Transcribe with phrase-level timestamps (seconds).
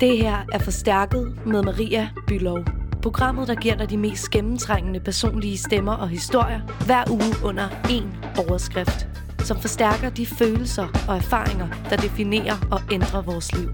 [0.00, 2.58] Det her er Forstærket med Maria Bylov.
[3.02, 8.38] Programmet, der giver dig de mest gennemtrængende personlige stemmer og historier hver uge under én
[8.48, 9.08] overskrift,
[9.44, 13.68] som forstærker de følelser og erfaringer, der definerer og ændrer vores liv.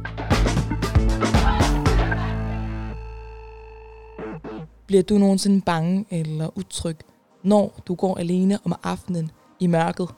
[4.86, 6.96] Bliver du nogensinde bange eller utryg,
[7.42, 10.08] når du går alene om aftenen i mørket?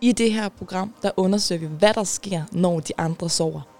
[0.00, 3.77] I det her program, der undersøger vi, hvad der sker, når de andre sover.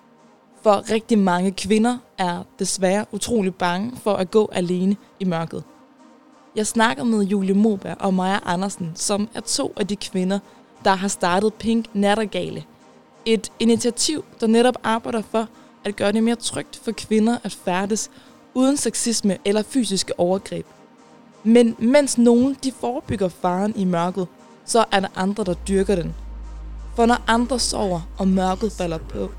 [0.62, 5.64] For rigtig mange kvinder er desværre utrolig bange for at gå alene i mørket.
[6.56, 10.38] Jeg snakker med Julie Moberg og Maja Andersen, som er to af de kvinder,
[10.84, 12.64] der har startet Pink Nattergale.
[13.24, 15.48] Et initiativ, der netop arbejder for
[15.84, 18.10] at gøre det mere trygt for kvinder at færdes
[18.54, 20.66] uden sexisme eller fysiske overgreb.
[21.44, 24.26] Men mens nogen de forebygger faren i mørket,
[24.64, 26.14] så er der andre, der dyrker den.
[26.96, 29.30] For når andre sover, og mørket falder på,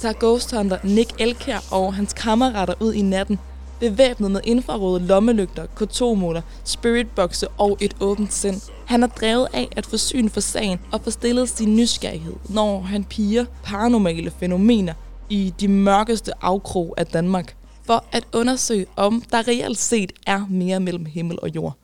[0.00, 3.38] tager Ghost Hunter Nick Elkær og hans kammerater ud i natten,
[3.80, 8.60] bevæbnet med infrarøde lommelygter, kotomoler, spiritbokse og et åbent sind.
[8.86, 12.80] Han er drevet af at få syn for sagen og få stillet sin nysgerrighed, når
[12.80, 14.94] han piger paranormale fænomener
[15.30, 20.80] i de mørkeste afkrog af Danmark, for at undersøge, om der reelt set er mere
[20.80, 21.74] mellem himmel og jord.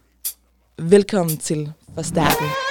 [0.79, 2.70] Velkommen til Forstærket.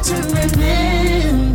[0.00, 1.47] To remember.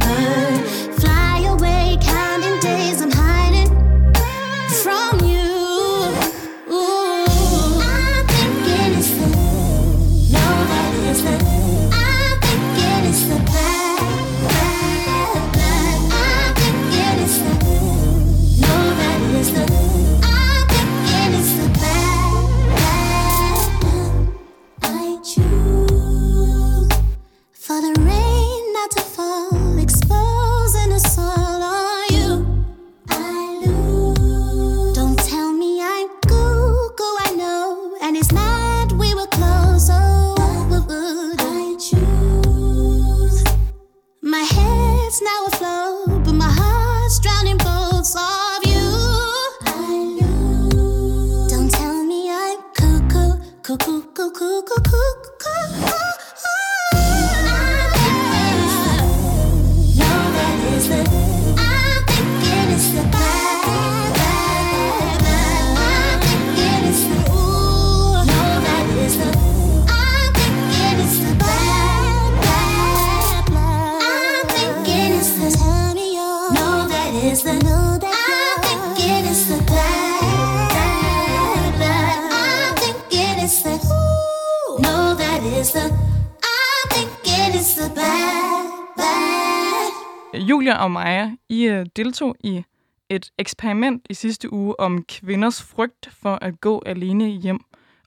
[92.14, 92.64] Deltog i
[93.10, 97.60] et eksperiment i sidste uge om kvinders frygt for at gå alene hjem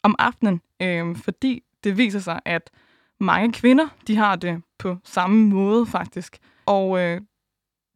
[0.02, 2.70] om aftenen, øh, fordi det viser sig, at
[3.20, 6.38] mange kvinder, de har det på samme måde faktisk.
[6.66, 7.20] Og øh,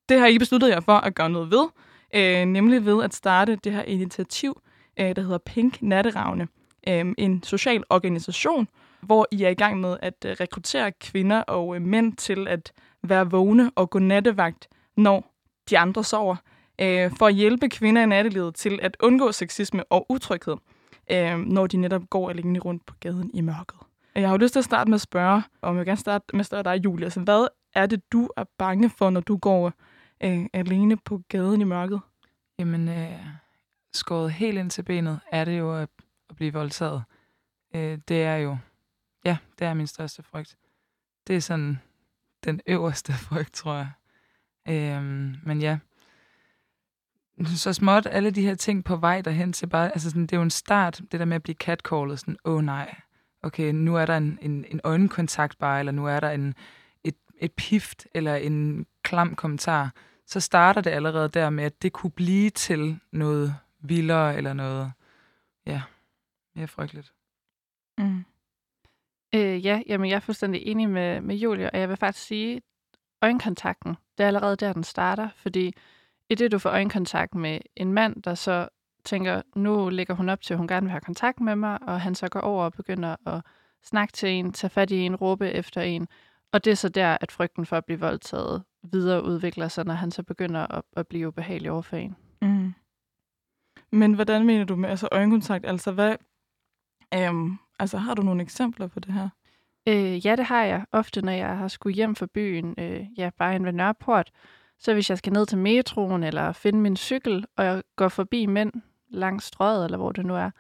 [0.09, 1.69] det har I besluttet jer for at gøre noget ved,
[2.15, 4.61] øh, nemlig ved at starte det her initiativ,
[5.01, 6.49] øh, der hedder Pink Natteravne.
[6.89, 8.69] Øh, en social organisation,
[9.01, 12.73] hvor I er i gang med at øh, rekruttere kvinder og øh, mænd til at
[13.03, 15.31] være vågne og gå nattevagt, når
[15.71, 16.37] de andre sover,
[16.81, 20.57] øh, for at hjælpe kvinder i nattelivet til at undgå sexisme og utryghed,
[21.11, 23.79] øh, når de netop går alene rundt på gaden i mørket.
[24.15, 26.25] Jeg har jo lyst til at starte med at spørge, og jeg vil gerne starte
[26.33, 27.05] med at spørge dig, Julie.
[27.05, 29.73] Altså, hvad er det, du er bange for, når du går
[30.25, 32.01] øh, alene på gaden i mørket?
[32.59, 33.27] Jamen, øh,
[33.95, 35.89] skåret helt ind til benet er det jo at,
[36.31, 37.03] at blive voldtaget.
[37.75, 38.57] Øh, det er jo,
[39.25, 40.57] ja, det er min største frygt.
[41.27, 41.79] Det er sådan
[42.45, 43.91] den øverste frygt, tror jeg.
[44.69, 45.03] Øh,
[45.47, 45.79] men ja,
[47.47, 50.37] så småt alle de her ting på vej derhen til bare, altså sådan, det er
[50.37, 52.95] jo en start, det der med at blive catcallet, sådan, åh oh, nej,
[53.43, 56.55] okay, nu er der en, en, en øjenkontakt bare, eller nu er der en,
[57.05, 59.95] et, et pift, eller en klam kommentar,
[60.27, 64.93] så starter det allerede der med, at det kunne blive til noget vildere, eller noget,
[65.67, 65.83] ja,
[66.55, 67.13] mere frygteligt.
[67.99, 68.25] Mm.
[69.35, 72.63] Øh, ja, jamen jeg er fuldstændig enig med, med Julie, og jeg vil faktisk sige,
[73.23, 75.75] øjenkontakten, det er allerede der, den starter, fordi
[76.31, 78.69] i det, du får øjenkontakt med en mand, der så
[79.05, 82.01] tænker, nu lægger hun op til, at hun gerne vil have kontakt med mig, og
[82.01, 83.43] han så går over og begynder at
[83.83, 86.09] snakke til en, tage fat i en, råbe efter en,
[86.53, 89.95] og det er så der, at frygten for at blive voldtaget videre udvikler sig, når
[89.95, 92.17] han så begynder at, at blive ubehagelig over for en.
[92.43, 92.75] Mm.
[93.93, 95.67] Men hvordan mener du med altså øjenkontakt?
[95.67, 96.17] Altså, hvad,
[97.15, 99.29] øhm, altså, har du nogle eksempler på det her?
[99.89, 100.85] Øh, ja, det har jeg.
[100.93, 104.31] Ofte, når jeg har skulle hjem fra byen, øh, ja, bare en ved Nørreport,
[104.79, 108.47] så hvis jeg skal ned til metroen eller finde min cykel, og jeg går forbi
[108.47, 108.73] mænd
[109.09, 110.51] langs strøget, eller hvor det nu er,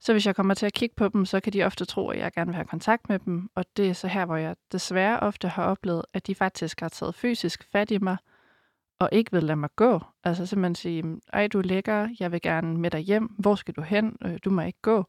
[0.00, 2.18] så hvis jeg kommer til at kigge på dem, så kan de ofte tro, at
[2.18, 3.50] jeg gerne vil have kontakt med dem.
[3.54, 6.88] Og det er så her, hvor jeg desværre ofte har oplevet, at de faktisk har
[6.88, 8.16] taget fysisk fat i mig,
[9.00, 10.00] og ikke vil lade mig gå.
[10.24, 13.74] Altså simpelthen sige, ej, du er lækker, jeg vil gerne med dig hjem, hvor skal
[13.74, 15.04] du hen, øh, du må ikke gå.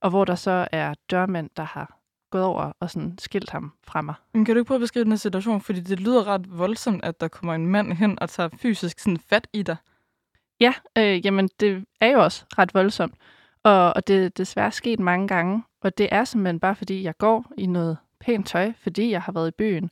[0.00, 1.99] Og hvor der så er dørmænd, der har
[2.30, 4.14] gået over og sådan skilt ham fra mig.
[4.32, 5.60] Men kan du ikke prøve at beskrive den her situation?
[5.60, 9.18] Fordi det lyder ret voldsomt, at der kommer en mand hen og tager fysisk sådan
[9.18, 9.76] fat i dig.
[10.60, 13.14] Ja, øh, jamen det er jo også ret voldsomt.
[13.62, 15.62] Og, og det er desværre sket mange gange.
[15.80, 19.32] Og det er simpelthen bare, fordi jeg går i noget pænt tøj, fordi jeg har
[19.32, 19.90] været i byen.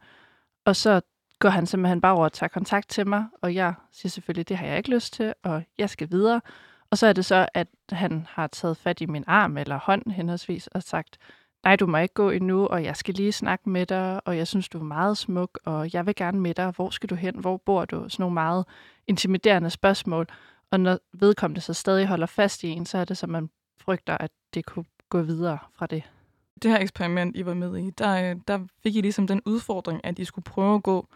[0.64, 1.00] Og så
[1.38, 4.56] går han simpelthen bare over og tager kontakt til mig, og jeg siger selvfølgelig, det
[4.56, 6.41] har jeg ikke lyst til, og jeg skal videre.
[6.91, 10.12] Og så er det så, at han har taget fat i min arm eller hånd
[10.12, 11.19] henholdsvis og sagt,
[11.64, 14.46] nej, du må ikke gå endnu, og jeg skal lige snakke med dig, og jeg
[14.46, 16.70] synes, du er meget smuk, og jeg vil gerne med dig.
[16.76, 17.38] Hvor skal du hen?
[17.38, 18.08] Hvor bor du?
[18.08, 18.64] Sådan nogle meget
[19.06, 20.26] intimiderende spørgsmål.
[20.70, 23.50] Og når vedkommende så stadig holder fast i en, så er det som, man
[23.81, 26.02] frygter, at det kunne gå videre fra det.
[26.62, 30.00] Det her eksperiment, I var med i, der, øh, der fik I ligesom den udfordring,
[30.05, 31.08] at I skulle prøve at gå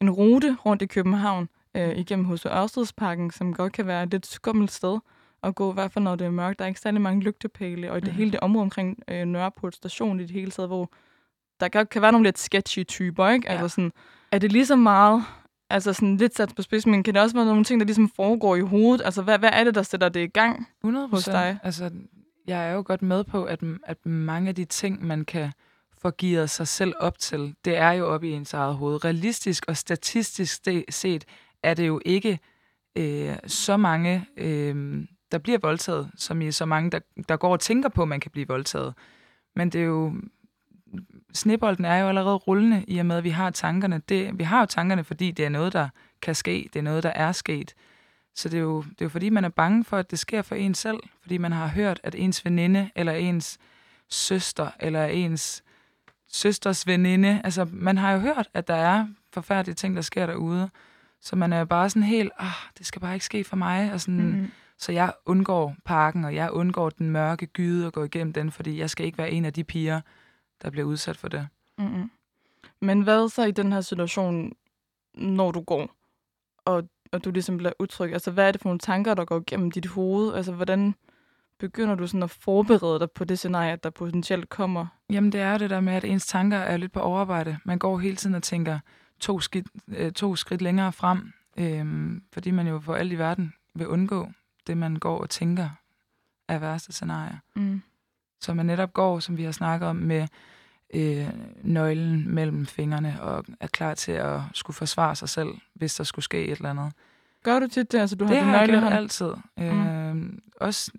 [0.00, 2.46] en rute rundt i København øh, igennem H.C.
[2.46, 4.98] Ørstedsparken, som godt kan være et lidt skummelt sted
[5.48, 6.58] at gå, i hvert fald når det er mørkt.
[6.58, 8.16] Der er ikke særlig mange lygtepæle, og i det Mhm.
[8.16, 10.90] hele det område omkring øh, Nørreport station i det hele taget, hvor
[11.60, 13.46] der kan, kan være nogle lidt sketchy typer, ikke?
[13.46, 13.52] Ja.
[13.52, 13.92] Altså sådan,
[14.32, 15.24] er det lige så meget,
[15.70, 18.10] altså sådan lidt sat på spids, men kan det også være nogle ting, der ligesom
[18.16, 19.04] foregår i hovedet?
[19.04, 20.66] Altså, hvad, hvad er det, der sætter det i gang?
[20.84, 21.58] 100 Hos dig?
[21.62, 21.90] Altså,
[22.46, 25.52] jeg er jo godt med på, at, at mange af de ting, man kan
[26.02, 29.04] få gearet sig selv op til, det er jo op i ens eget hoved.
[29.04, 31.24] Realistisk og statistisk set
[31.62, 32.38] er det jo ikke
[32.96, 36.98] øh, så mange, øh, der bliver voldtaget, som i så mange, der,
[37.28, 38.94] der går og tænker på, at man kan blive voldtaget.
[39.56, 40.14] Men det er jo...
[41.34, 44.02] Snebolden er jo allerede rullende, i og med, at vi har tankerne.
[44.08, 45.88] Det, vi har jo tankerne, fordi det er noget, der
[46.22, 46.68] kan ske.
[46.72, 47.74] Det er noget, der er sket.
[48.34, 50.42] Så det er, jo, det er jo fordi, man er bange for, at det sker
[50.42, 50.98] for en selv.
[51.22, 53.58] Fordi man har hørt, at ens veninde, eller ens
[54.08, 55.62] søster, eller ens
[56.28, 60.70] søsters veninde, altså man har jo hørt, at der er forfærdelige ting, der sker derude.
[61.20, 63.92] Så man er jo bare sådan helt, ah, det skal bare ikke ske for mig.
[63.92, 64.50] Og sådan, Mm-hmm.
[64.78, 68.78] Så jeg undgår parken, og jeg undgår den mørke gyde og gå igennem den, fordi
[68.78, 70.00] jeg skal ikke være en af de piger,
[70.62, 71.48] der bliver udsat for det.
[71.78, 72.10] Mm-hmm.
[72.80, 74.52] Men hvad så i den her situation,
[75.14, 75.90] når du går,
[76.64, 78.12] og, og du ligesom bliver utryg?
[78.12, 80.34] Altså, hvad er det for nogle tanker, der går igennem dit hoved?
[80.34, 80.94] Altså, hvordan
[81.58, 84.86] begynder du sådan at forberede dig på det scenarie, der potentielt kommer?
[85.10, 87.58] Jamen, det er jo det der med, at ens tanker er lidt på overarbejde.
[87.64, 88.78] Man går hele tiden og tænker
[89.20, 93.52] to skridt, øh, to skridt længere frem, øh, fordi man jo for alt i verden
[93.74, 94.28] vil undgå
[94.68, 95.68] det, man går og tænker
[96.48, 97.40] er værste scenarie.
[97.56, 97.82] Mm.
[98.40, 100.28] Så man netop går, som vi har snakket om, med
[100.94, 101.28] øh,
[101.62, 106.24] nøglen mellem fingrene og er klar til at skulle forsvare sig selv, hvis der skulle
[106.24, 106.92] ske et eller andet.
[107.44, 107.98] Gør du tit det?
[107.98, 109.30] Altså, du har det har jeg gjort altid.
[109.58, 110.92] Øh, også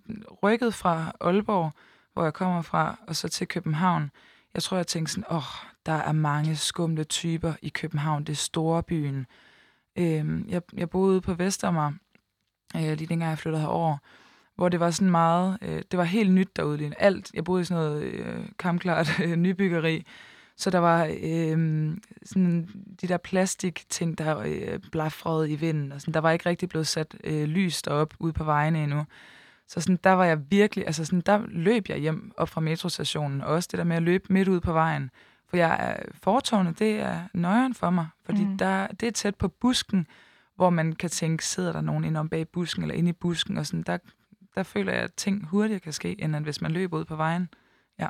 [0.44, 1.72] rykket fra Aalborg,
[2.14, 4.12] hvor jeg kommer fra, og så til København.
[4.54, 8.24] Jeg tror, jeg tænkte sådan, åh, oh, der er mange skumle typer i København.
[8.24, 9.26] Det er store byen.
[9.96, 11.94] Øh, jeg, jeg boede ude på Vestermar,
[12.76, 13.98] øh, lige dengang jeg flyttede herover,
[14.56, 16.78] hvor det var sådan meget, øh, det var helt nyt derude.
[16.78, 16.94] lige.
[17.02, 20.06] Alt, jeg boede i sådan noget øh, kampklart øh, nybyggeri,
[20.58, 22.70] så der var øh, sådan
[23.02, 26.88] de der plastikting, der øh, blafrede i vinden, og sådan, der var ikke rigtig blevet
[26.88, 29.06] sat øh, lys derop ude på vejene endnu.
[29.68, 33.42] Så sådan, der var jeg virkelig, altså sådan, der løb jeg hjem op fra metrostationen,
[33.42, 35.10] og også det der med at løbe midt ud på vejen.
[35.48, 38.58] For jeg er, fortårnet, det er nøjeren for mig, fordi mm.
[38.58, 40.08] der, det er tæt på busken,
[40.60, 43.58] hvor man kan tænke, sidder der nogen inde om bag busken, eller inde i busken,
[43.58, 43.98] og sådan, der,
[44.56, 47.50] der føler jeg, at ting hurtigere kan ske, end hvis man løber ud på vejen.
[48.00, 48.08] Ja,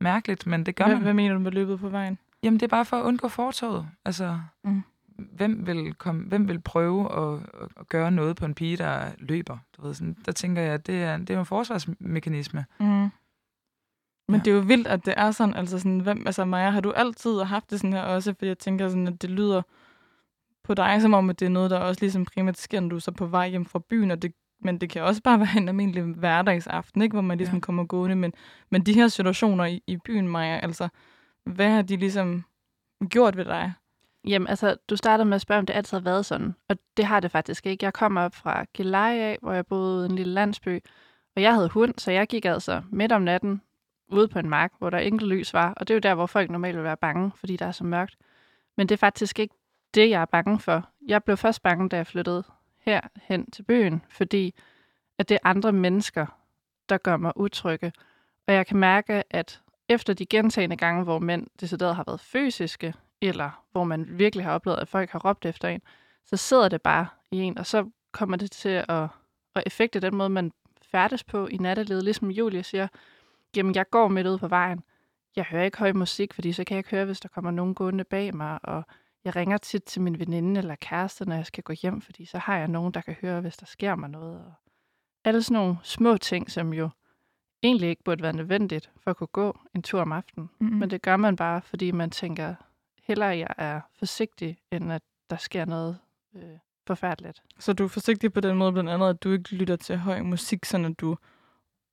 [0.00, 1.02] mærkeligt, men det gør Hvad, man.
[1.02, 2.18] hvad mener du med løbet på vejen?
[2.42, 3.88] Jamen, det er bare for at undgå fortoget.
[4.04, 4.82] Altså, Mm.
[5.18, 7.40] hvem, vil komme, hvem vil prøve at,
[7.80, 9.58] at, gøre noget på en pige, der løber?
[9.76, 12.64] Du ved, sådan, der tænker jeg, at det er, det er en forsvarsmekanisme.
[12.80, 12.86] Mm.
[12.86, 13.10] Men
[14.30, 14.38] ja.
[14.38, 15.54] det er jo vildt, at det er sådan.
[15.54, 18.34] Altså, sådan, hvem, altså Maja, har du altid haft det sådan her også?
[18.34, 19.62] Fordi jeg tænker sådan, at det lyder
[20.66, 22.96] på dig, som om, at det er noget, der også ligesom primært sker, når du
[22.96, 24.10] er så på vej hjem fra byen.
[24.10, 27.14] Og det, men det kan også bare være en almindelig hverdagsaften, ikke?
[27.14, 27.60] hvor man ligesom Ja.
[27.60, 28.16] kommer gående.
[28.16, 28.32] Men,
[28.70, 30.88] men de her situationer i, i byen, Maja, altså,
[31.44, 32.44] hvad har de ligesom
[33.08, 33.72] gjort ved dig?
[34.26, 36.54] Jamen, altså, du startede med at spørge, om det altid har været sådan.
[36.68, 37.84] Og det har det faktisk ikke.
[37.84, 40.80] Jeg kommer op fra Gilleleje af, hvor jeg boede i en lille landsby.
[41.36, 43.62] Og jeg havde hund, så jeg gik altså midt om natten
[44.08, 45.72] ude på en mark, hvor der enkelt lys var.
[45.76, 47.84] Og det er jo der, hvor folk normalt vil være bange, fordi der er så
[47.84, 48.16] mørkt.
[48.76, 49.54] Men det er faktisk ikke
[49.96, 50.88] det, jeg er bange for.
[51.06, 52.44] Jeg blev først bange, da jeg flyttede
[52.78, 54.54] herhen til byen, fordi
[55.18, 56.26] at det er andre mennesker,
[56.88, 57.92] der gør mig utrygge.
[58.46, 62.94] Og jeg kan mærke, at efter de gentagende gange, hvor mænd decideret har været fysiske,
[63.20, 65.80] eller hvor man virkelig har oplevet, at folk har råbt efter en,
[66.24, 69.08] så sidder det bare i en, og så kommer det til at,
[69.54, 72.04] at effekte den måde, man færdes på i nattelivet.
[72.04, 72.88] Ligesom Julie siger,
[73.56, 74.82] jamen jeg går midt ude på vejen.
[75.36, 77.74] Jeg hører ikke høj musik, fordi så kan jeg ikke høre, hvis der kommer nogen
[77.74, 78.82] gående bag mig, og
[79.26, 82.38] jeg ringer tit til min veninde eller kæreste, når jeg skal gå hjem, fordi så
[82.38, 84.38] har jeg nogen, der kan høre, hvis der sker mig noget.
[84.38, 84.52] Og
[85.24, 86.90] alle sådan nogle små ting, som jo
[87.62, 90.50] egentlig ikke burde være nødvendigt for at kunne gå en tur om aftenen.
[90.58, 90.66] Mm.
[90.66, 92.54] Men det gør man bare, fordi man tænker,
[93.02, 95.98] hellere jeg er forsigtig, end at der sker noget
[96.34, 97.42] øh, forfærdeligt.
[97.58, 100.22] Så du er forsigtig på den måde, blandt andet, at du ikke lytter til høj
[100.22, 101.16] musik, sådan at du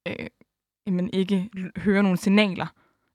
[0.07, 0.27] øh,
[0.87, 2.67] jamen ikke hører nogle signaler,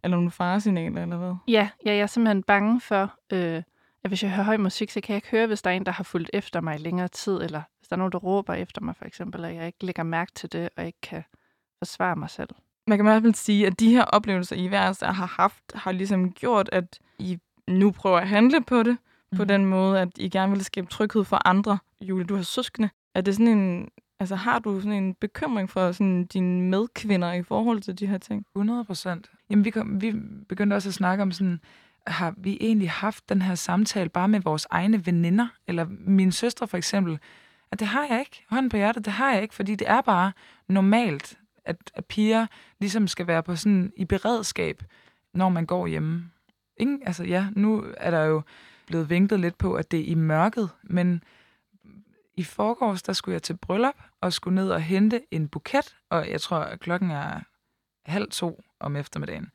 [0.04, 1.34] eller nogle faresignaler, eller hvad?
[1.48, 3.62] Ja, ja jeg er simpelthen bange for, øh,
[4.04, 5.86] at hvis jeg hører høj musik, så kan jeg ikke høre, hvis der er en,
[5.86, 8.54] der har fulgt efter mig i længere tid, eller hvis der er nogen, der råber
[8.54, 11.22] efter mig, for eksempel, og jeg ikke lægger mærke til det, og ikke kan
[11.78, 12.48] forsvare mig selv.
[12.86, 15.62] Man kan i hvert fald sige, at de her oplevelser, I hver især har haft,
[15.74, 17.38] har ligesom gjort, at I
[17.68, 18.96] nu prøver at handle på det,
[19.32, 19.36] mm.
[19.38, 19.48] på Mhm.
[19.48, 21.78] den måde, at I gerne vil skabe tryghed for andre.
[22.00, 22.90] Julie, du har søskende.
[23.14, 23.88] Er det sådan en,
[24.20, 28.18] altså har du sådan en bekymring for sådan dine medkvinder i forhold til de her
[28.18, 28.44] ting?
[28.56, 29.30] 100 procent.
[29.50, 30.12] Jamen, vi, kom, vi
[30.48, 31.60] begyndte også at snakke om sådan,
[32.08, 36.68] har vi egentlig haft den her samtale bare med vores egne veninder, eller mine søstre
[36.68, 37.18] for eksempel,
[37.72, 38.44] at det har jeg ikke.
[38.50, 40.32] Hånden på hjertet, det har jeg ikke, fordi det er bare
[40.68, 42.46] normalt, at, at piger
[42.80, 44.82] ligesom skal være på sådan i beredskab,
[45.34, 46.30] når man går hjemme.
[46.76, 48.42] Ingen, altså ja, nu er der jo
[48.86, 51.22] blevet vinklet lidt på, at det er i mørket, men
[52.36, 56.30] i forgårs, der skulle jeg til bryllup og skulle ned og hente en buket, og
[56.30, 57.40] jeg tror, at klokken er
[58.06, 59.50] halv to om eftermiddagen.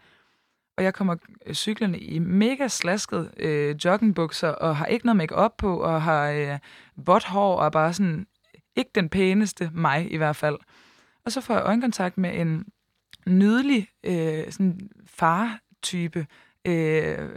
[0.78, 1.16] Og jeg kommer
[1.46, 6.02] øh, cyklerne i mega slasket øh, joggingbukser, og har ikke noget make op på, og
[6.02, 6.60] har øh,
[6.96, 8.28] vådt hår, og er bare sådan,
[8.76, 10.58] ikke den pæneste, mig i hvert fald.
[11.26, 12.66] Og så får jeg øjenkontakt med en
[13.28, 16.28] nydelig øh, sådan far-type,
[16.66, 17.30] øh,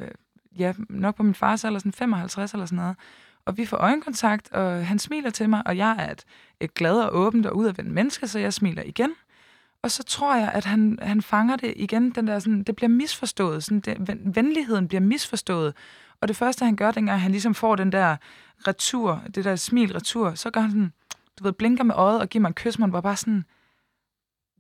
[0.59, 2.97] ja, nok på min fars alder, sådan 55 eller sådan noget.
[3.45, 6.25] Og vi får øjenkontakt, og han smiler til mig, og jeg er et,
[6.61, 9.15] et glad og åbent og udadvendt menneske, så jeg smiler igen.
[9.87, 12.89] Og så tror jeg, at han, han fanger det igen, den der sådan, det bliver
[12.89, 15.75] misforstået, sådan det, ven- venligheden bliver misforstået.
[16.21, 18.17] Og det første, han gør, dengang han ligesom får den der
[18.67, 20.93] retur, det der smil retur, så gør han sådan,
[21.39, 23.45] du ved, blinker med øjet og giver mig en kys, man var bare sådan,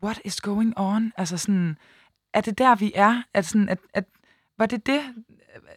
[0.03, 1.13] what is going on?
[1.17, 1.79] Altså sådan,
[2.35, 3.23] er det der, vi er?
[3.35, 4.05] At sådan, at, at,
[4.59, 5.01] var det det?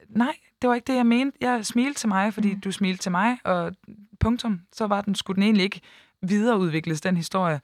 [0.10, 1.38] Nej, det var ikke det, jeg mente.
[1.42, 2.62] Jeg smilte til mig, fordi Mm.
[2.62, 3.72] du smilte til mig, og
[4.20, 5.82] punktum, så var den, skulle den egentlig ikke
[6.22, 7.62] videreudvikles, den historie.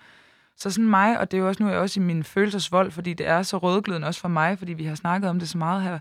[0.57, 2.91] Så sådan mig, og det er jo også nu er jeg også i min følelsesvold,
[2.91, 5.57] fordi det er så rødglødende også for mig, fordi vi har snakket om det så
[5.57, 6.00] meget her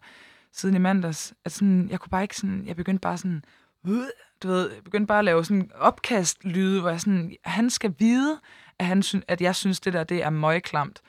[0.52, 3.44] siden i mandags, at sådan, jeg kunne bare ikke sådan, jeg begyndte bare sådan,
[4.42, 8.38] du ved, jeg begyndte bare at lave sådan opkastlyde, hvor jeg sådan, han skal vide,
[8.78, 11.00] at, han synes, at jeg synes, det der, det er møgklamt.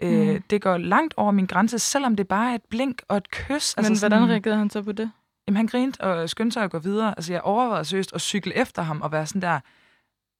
[0.00, 0.06] Mm.
[0.06, 0.42] Øh, Mm.
[0.50, 3.74] det går langt over min grænse, selvom det bare er et blink og et kys.
[3.74, 5.10] Altså, Men hvordan reagerede han så på det?
[5.48, 7.14] Jamen, han grinte og skyndte sig at gå videre.
[7.16, 9.60] Altså, jeg overvejede seriøst at cykle efter ham og være sådan der,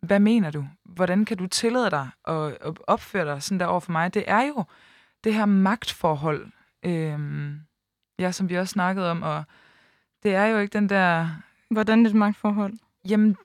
[0.05, 0.67] hvad mener du?
[0.85, 4.15] Hvordan kan du tillade dig at, at opføre dig sådan der over for mig?
[4.15, 4.65] Det er jo
[5.25, 6.47] det her magtforhold,
[6.85, 7.61] øhm,
[8.19, 9.45] ja, som vi også snakkede om, og
[10.23, 11.29] det er jo ikke den der,
[11.71, 12.75] Hvordan et magtforhold?
[13.09, 13.37] jamen,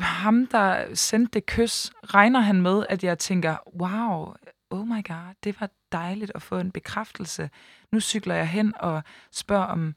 [0.00, 4.34] ham, der sendte det kys, regner han med, at jeg tænker, wow,
[4.70, 7.50] oh my god, det var dejligt at få en bekræftelse.
[7.92, 9.94] Nu cykler jeg hen og spørger, om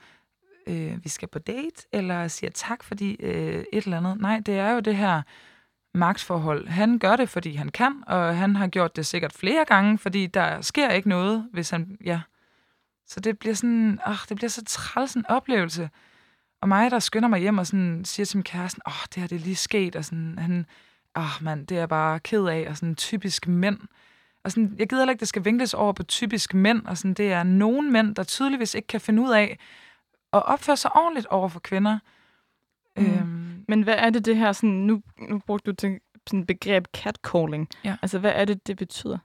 [0.67, 4.21] øh, vi skal på date, eller siger tak, fordi øh, et eller andet.
[4.21, 5.21] Nej, det er jo det her
[5.93, 6.67] magtforhold.
[6.67, 10.27] Han gør det, fordi han kan, og han har gjort det sikkert flere gange, fordi
[10.27, 11.97] der sker ikke noget, hvis han...
[12.05, 12.21] Ja.
[13.07, 13.99] Så det bliver sådan...
[14.07, 15.89] Åh, det bliver så træls en oplevelse.
[16.61, 19.27] Og mig, der skynder mig hjem og sådan, siger til min kæreste, åh, det her
[19.27, 20.65] det er lige sket, og sådan, han,
[21.17, 23.79] åh mand, det er jeg bare ked af, og sådan typisk mænd.
[24.43, 27.13] Og sådan, jeg gider heller ikke, det skal vinkles over på typisk mænd, og sådan,
[27.13, 29.59] det er nogen mænd, der tydeligvis ikke kan finde ud af
[30.33, 32.00] at opføre sig ordentligt over for kvinder.
[32.98, 33.05] Mm.
[33.05, 36.86] Øhm, Men hvad er det det her, sådan, nu, nu brugte du til sådan begreb
[36.95, 37.69] catcalling.
[37.83, 37.98] Ja.
[38.01, 39.17] Altså, hvad er det, det betyder?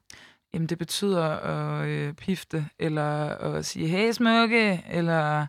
[0.54, 5.46] Jamen, det betyder at øh, pifte, eller at sige, hey smukke, eller...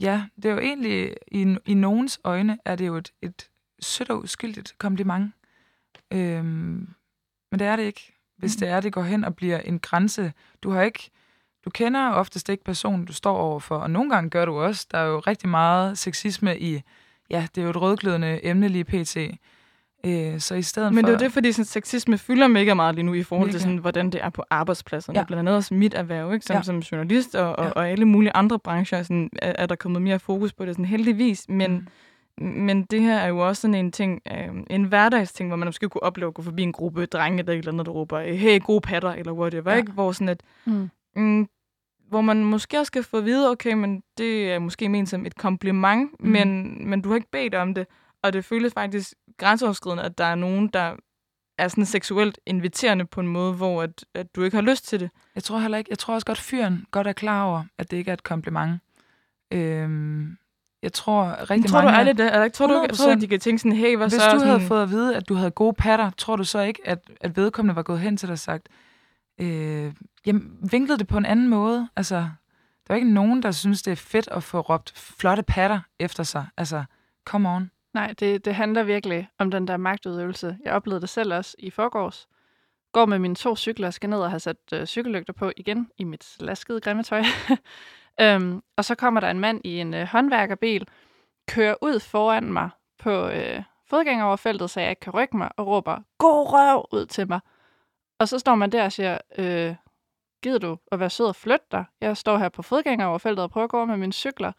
[0.00, 3.48] Ja, det er jo egentlig, i, i nogens øjne, er det jo et, et
[3.80, 5.34] sødt og uskyldigt kompliment.
[6.12, 6.88] Øhm,
[7.50, 8.12] men det er det ikke.
[8.36, 8.60] Hvis Mm.
[8.60, 10.32] det er, det går hen og bliver en grænse.
[10.62, 11.10] Du har ikke...
[11.64, 14.86] Du kender oftest ikke personen, du står overfor, og nogle gange gør du også.
[14.90, 16.82] Der er jo rigtig meget sexisme i...
[17.30, 19.16] Ja, det er jo et rødglødende emne lige pt.
[20.06, 21.06] Øh, så i stedet Men for...
[21.06, 23.52] det er jo det, fordi sådan, sexisme fylder mega meget lige nu i forhold Mega.
[23.54, 25.18] til, sådan, hvordan det er på arbejdspladserne.
[25.18, 25.24] Ja.
[25.24, 26.46] Blandt andet også mit erhverv, ikke?
[26.46, 26.62] Som, Ja.
[26.62, 27.70] som journalist og, og, Ja.
[27.70, 30.84] og alle mulige andre brancher, sådan, er, er der kommet mere fokus på det, sådan,
[30.84, 31.44] heldigvis.
[31.48, 31.88] Men,
[32.40, 32.44] Mm.
[32.46, 35.88] men det her er jo også sådan en ting, øh, en hverdagsting, hvor man måske
[35.88, 38.62] kunne opleve at gå forbi en gruppe drenge, der et eller andet, der råber, hey,
[38.62, 39.76] gode patter, eller whatever, Ja.
[39.76, 39.92] ikke?
[39.92, 40.90] Hvor sådan et, Mm.
[41.16, 41.48] Mm,
[42.08, 45.26] hvor man måske også skal få at vide, okay, men det er måske ment som
[45.26, 46.28] et kompliment, mm.
[46.28, 47.86] men, men du har ikke bedt om det,
[48.22, 50.96] og det føles faktisk grænseoverskridende, at der er nogen, der
[51.58, 55.00] er sådan seksuelt inviterende på en måde, hvor at, at du ikke har lyst til
[55.00, 55.10] det.
[55.34, 57.96] Jeg tror heller ikke, jeg tror også godt, fyren godt er klar over, at det
[57.96, 58.80] ikke er et kompliment.
[59.52, 60.36] Øhm,
[60.82, 62.00] jeg tror rigtig tror du mange...
[62.00, 62.26] ærligt det?
[62.26, 63.16] Eller, tror du ikke, jeg tror, 100%.
[63.16, 64.30] at de kan tænke sådan, hey, hvad Hvis så?
[64.30, 66.80] du sådan, havde fået at vide, at du havde gode patter, tror du så ikke,
[66.84, 68.68] at, at vedkommende var gået hen til dig og sagt,
[69.38, 69.92] øh,
[70.26, 71.88] jamen, vinklede det på en anden måde?
[71.96, 72.28] Altså,
[72.86, 76.22] der er ikke nogen, der synes, det er fedt at få råbt flotte patter efter
[76.22, 76.46] sig.
[76.56, 76.84] Altså,
[77.24, 77.70] come on.
[77.94, 80.58] Nej, det, det handler virkelig om den der magtudøvelse.
[80.64, 82.28] Jeg oplevede det selv også i forgårs.
[82.92, 86.04] Går med mine to cykler, skal ned og have sat øh, cykellygter på igen i
[86.04, 87.22] mit laskede grimme tøj.
[88.22, 90.88] øhm, og så kommer der en mand i en øh, håndværkerbil,
[91.48, 95.98] kører ud foran mig på øh, fodgængeroverfeltet, så jeg ikke kan rykke mig, og råber,
[96.18, 97.40] god røv ud til mig.
[98.18, 99.74] Og så står man der og siger, øh,
[100.42, 101.84] gider du at være sød og flytte dig?
[102.00, 104.52] Jeg står her på fodgængeroverfeltet og prøver at gå over med mine cykler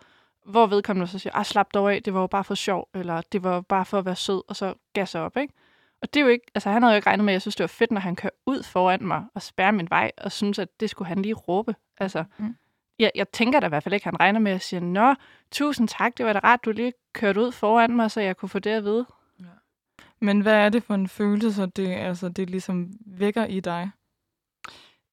[0.46, 3.22] hvor vedkommende så siger, ah, slap dog af, det var jo bare for sjov, eller
[3.32, 5.54] det var jo bare for at være sød, og så gasser op, ikke?
[6.02, 7.56] Og det er jo ikke, altså han havde jo ikke regnet med, at jeg synes,
[7.56, 10.60] det var fedt, når han kører ud foran mig og spærrer min vej, og synes,
[10.60, 11.76] at det skulle han lige råbe.
[11.98, 12.46] Altså, Mm.
[12.46, 12.56] mm.
[13.00, 15.16] jeg, jeg tænker da i hvert fald ikke, han regner med at sige, nå,
[15.52, 18.50] tusind tak, det var da rart, du lige kørte ud foran mig, så jeg kunne
[18.50, 19.06] få det at vide.
[20.22, 23.90] Men hvad er det for en følelse, så det, altså, det ligesom vækker i dig?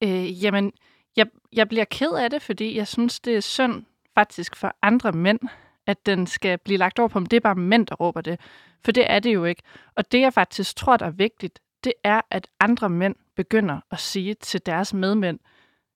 [0.02, 0.72] Øh, jamen,
[1.16, 5.12] jeg, jeg bliver ked af det, fordi jeg synes, det er synd faktisk for andre
[5.12, 5.40] mænd,
[5.86, 7.26] at den skal blive lagt over på dem.
[7.26, 8.40] Det er bare mænd, der råber det.
[8.84, 9.62] For det er det jo ikke.
[9.94, 14.00] Og det, jeg faktisk tror, der er vigtigt, det er, at andre mænd begynder at
[14.00, 15.38] sige til deres medmænd,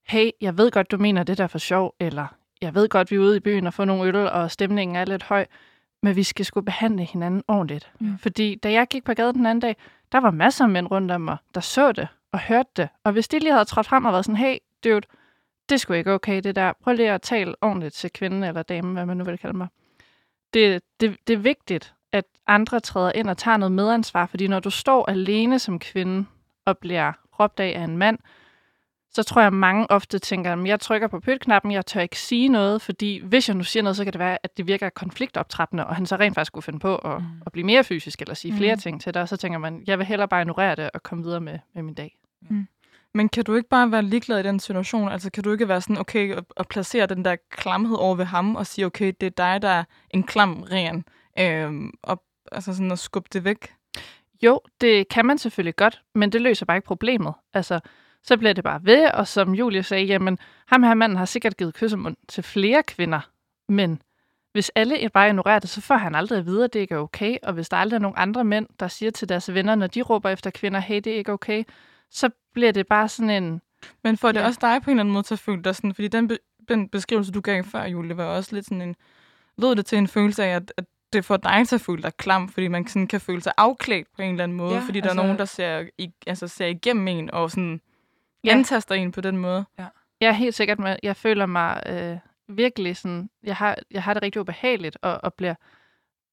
[0.07, 2.27] hey, jeg ved godt, du mener det der er for sjov, eller
[2.62, 5.05] jeg ved godt, vi er ude i byen og får nogle øl, og stemningen er
[5.05, 5.46] lidt høj,
[6.02, 7.92] men vi skal sgu behandle hinanden ordentligt.
[8.00, 8.06] Ja.
[8.18, 9.76] Fordi da jeg gik på gaden den anden dag,
[10.12, 12.88] der var masser af mænd rundt om mig, der så det og hørte det.
[13.04, 15.06] Og hvis de lige havde trådt frem og været sådan, hey, dude,
[15.68, 16.72] det skulle ikke okay, det der.
[16.82, 19.68] Prøv lige at tale ordentligt til kvinden eller damen, hvad man nu vil kalde mig.
[20.54, 24.60] Det, det, det er vigtigt, at andre træder ind og tager noget medansvar, fordi når
[24.60, 26.26] du står alene som kvinde
[26.64, 28.18] og bliver råbt af af en mand,
[29.12, 32.18] så tror jeg, at mange ofte tænker, at jeg trykker på pytknappen, jeg tør ikke
[32.18, 34.88] sige noget, fordi hvis jeg nu siger noget, så kan det være, at det virker
[34.88, 37.27] konfliktoptrappende, og han så rent faktisk skulle finde på at, Mm.
[37.27, 37.42] mm.
[37.46, 38.81] at blive mere fysisk, eller sige flere Mm.
[38.81, 41.25] ting til dig, og så tænker man, jeg vil hellere bare ignorere det og komme
[41.25, 42.16] videre med, med min dag.
[43.14, 45.09] Men kan du ikke bare være ligeglad i den situation?
[45.09, 48.25] Altså kan du ikke være sådan, okay, og, og placere den der klamhed over ved
[48.25, 51.05] ham, og sige, okay, det er dig, der er en klam ren,
[51.38, 53.73] øhm, og altså sådan at skubbe det væk?
[54.42, 57.35] Jo, det kan man selvfølgelig godt, men det løser bare ikke problemet.
[57.55, 57.81] Altså,
[58.24, 61.56] så bliver det bare ved, og som Julie sagde, jamen, ham her manden har sikkert
[61.56, 63.20] givet kyssemund til flere kvinder,
[63.68, 64.02] men
[64.52, 66.98] hvis alle bare ignorerer det, så får han aldrig at vide, at det ikke er
[66.98, 69.87] okay, og hvis der aldrig er nogen andre mænd, der siger til deres venner, når
[69.87, 71.64] de råber efter kvinder, hey, det er ikke okay,
[72.11, 73.61] så bliver det bare sådan en,
[74.04, 74.46] Men får det Ja.
[74.46, 76.38] også dig på en eller anden måde til at føle dig sådan, fordi den, be,
[76.68, 78.96] den beskrivelse, du gav før, Julie, var også lidt sådan en,
[79.59, 82.16] lød det til en følelse af, at, at det får dig til at føle dig
[82.16, 84.85] klam, fordi man sådan kan føle sig afklædt på en eller anden måde, Ja, ja,
[84.87, 87.80] fordi der altså- er nogen, der ser, i, altså ser igennem en og sådan
[88.44, 88.50] Ja.
[88.50, 88.57] ja.
[88.59, 89.64] antaster en på den måde.
[90.20, 92.18] Jeg er helt sikkert med, jeg føler mig øh,
[92.57, 95.55] virkelig sådan, jeg har, jeg har det rigtig ubehageligt, og, og bliver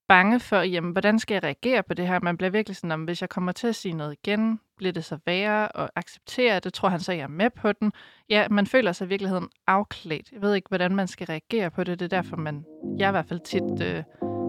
[0.08, 2.20] bange for, jamen, hvordan skal jeg reagere på det her?
[2.20, 5.06] Man bliver virkelig sådan, om hvis jeg kommer til at sige noget igen, bliver det
[5.06, 6.74] så værre og acceptere det?
[6.74, 7.92] Tror han så, jeg er med på den?
[8.30, 10.32] Ja, man føler sig i virkeligheden afklædt.
[10.32, 12.00] Jeg ved ikke, hvordan man skal reagere på det.
[12.00, 12.66] Det er derfor, man,
[12.98, 14.04] jeg i hvert fald tit øh,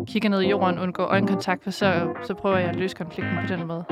[0.07, 3.47] kigger ned i jorden, undgår øjenkontakt, for så, så prøver jeg at løse konflikten på
[3.47, 3.85] den måde.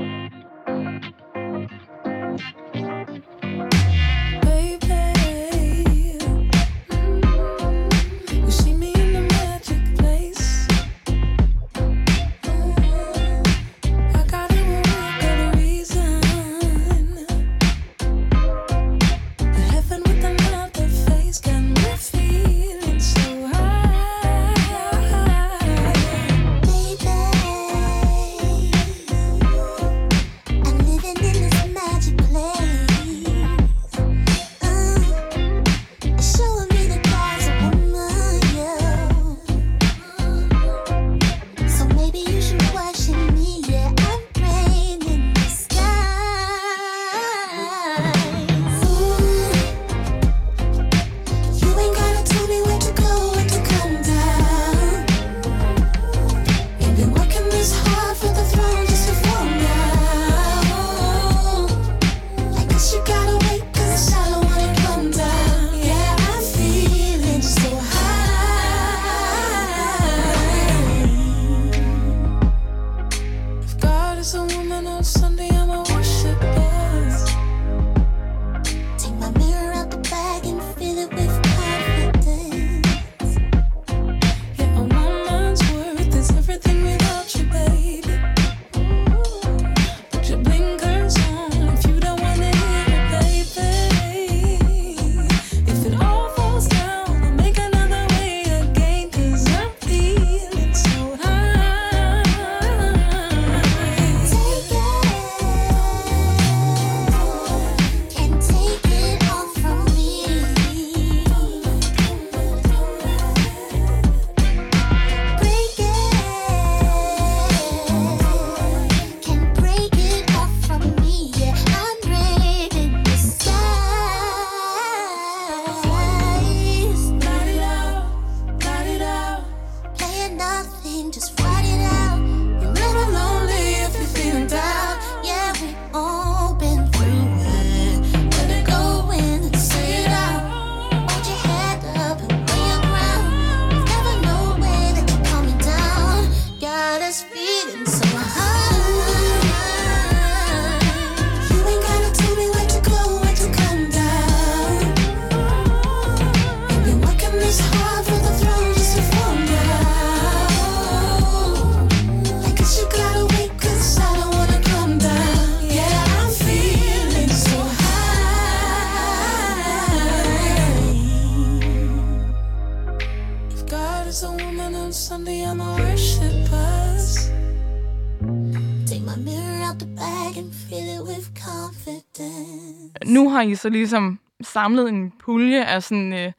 [183.36, 186.32] Har I så ligesom samlet en pulje af sådan, øh,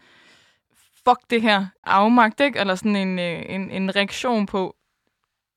[1.08, 2.60] fuck det her afmagt, ikke?
[2.60, 4.76] Eller sådan en, øh, en, en reaktion på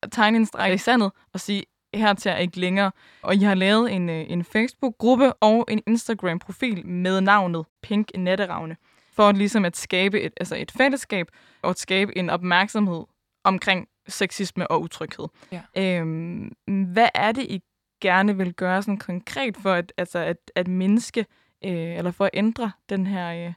[0.03, 2.91] at tegne en streg i sandet og sige, hertil er ikke længere.
[3.21, 8.77] Og I har lavet en, øh, en Facebook-gruppe og en Instagram-profil med navnet Pink Natteravne.
[9.13, 11.27] For at ligesom at skabe et, altså et fællesskab
[11.61, 13.03] og at skabe en opmærksomhed
[13.43, 15.27] omkring sexisme og utryghed.
[15.51, 15.61] Ja.
[15.77, 17.61] Øhm, hvad er det, I
[18.01, 21.25] gerne vil gøre sådan konkret for at, altså at, at mindske
[21.65, 23.53] øh, eller for at ændre den her øh,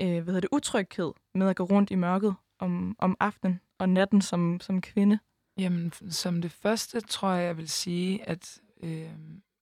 [0.00, 3.88] øh, hvad hedder det, utryghed med at gå rundt i mørket om, om aftenen og
[3.88, 5.18] natten som, som kvinde?
[5.58, 9.10] Jamen, som det første tror jeg, jeg vil sige, at, øh,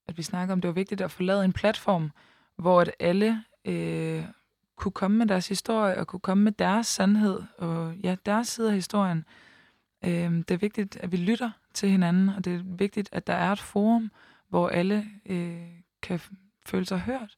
[0.08, 2.10] at vi snakker om, det var vigtigt at få lavet en platform,
[2.56, 4.24] hvor at alle øh,
[4.76, 8.68] kunne komme med deres historie og kunne komme med deres sandhed og ja, deres side
[8.68, 9.24] af historien.
[10.04, 13.32] Øh, det er vigtigt, at vi lytter til hinanden, og det er vigtigt, at der
[13.32, 14.10] er et forum,
[14.48, 15.68] hvor alle øh,
[16.02, 16.20] kan
[16.66, 17.36] føle sig hørt.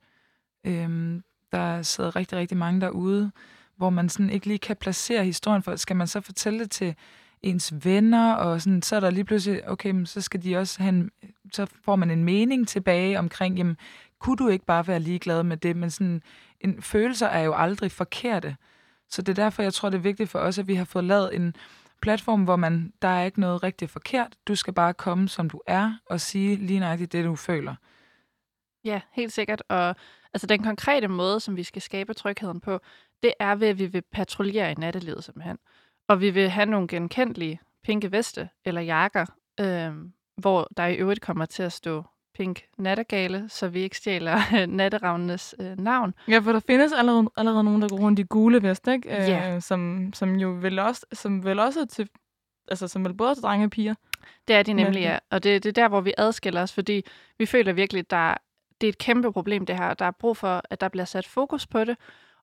[0.64, 1.20] Øh,
[1.52, 3.30] der sidder rigtig, rigtig mange derude,
[3.76, 6.94] hvor man sådan ikke lige kan placere historien, for skal man så fortælle det til
[7.42, 10.82] ens venner, og sådan, så er der lige pludselig, okay, men så skal de også
[10.82, 11.10] have en,
[11.52, 13.76] så får man en mening tilbage omkring, jamen,
[14.18, 15.76] kunne du ikke bare være ligeglad med det?
[15.76, 16.22] Men sådan,
[16.60, 18.56] en, følelser er jo aldrig forkerte.
[19.08, 21.04] Så det er derfor, jeg tror, det er vigtigt for os, at vi har fået
[21.04, 21.54] lavet en
[22.02, 24.36] platform, hvor man, der er ikke noget rigtig forkert.
[24.48, 27.74] Du skal bare komme, som du er, og sige lige nøjagtigt det, du føler.
[28.84, 29.62] Ja, helt sikkert.
[29.68, 29.96] Og
[30.34, 32.80] altså, den konkrete måde, som vi skal skabe trygheden på,
[33.22, 35.58] det er ved, at vi vil patruljere i nattelivet simpelthen.
[36.08, 39.26] Og vi vil have nogle genkendelige pinke veste eller jakker,
[39.60, 39.92] øh,
[40.36, 42.04] hvor der i øvrigt kommer til at stå
[42.38, 46.14] pink nattergale, så vi ikke stjæler natteravnenes øh, navn.
[46.28, 49.08] Ja, for der findes allerede, allerede nogen, der går rundt i gule vest, ikke?
[49.08, 49.54] Ja.
[49.54, 52.08] Øh, som, som jo vel også, som vel også er til,
[52.68, 53.94] altså som vel både er til drenge og piger.
[54.48, 55.18] Det er de nemlig, ja.
[55.30, 57.02] Og det, det er der, hvor vi adskiller os, fordi
[57.38, 58.34] vi føler virkelig, der
[58.80, 59.94] det er et kæmpe problem, det her.
[59.94, 61.96] Der er brug for, at der bliver sat fokus på det.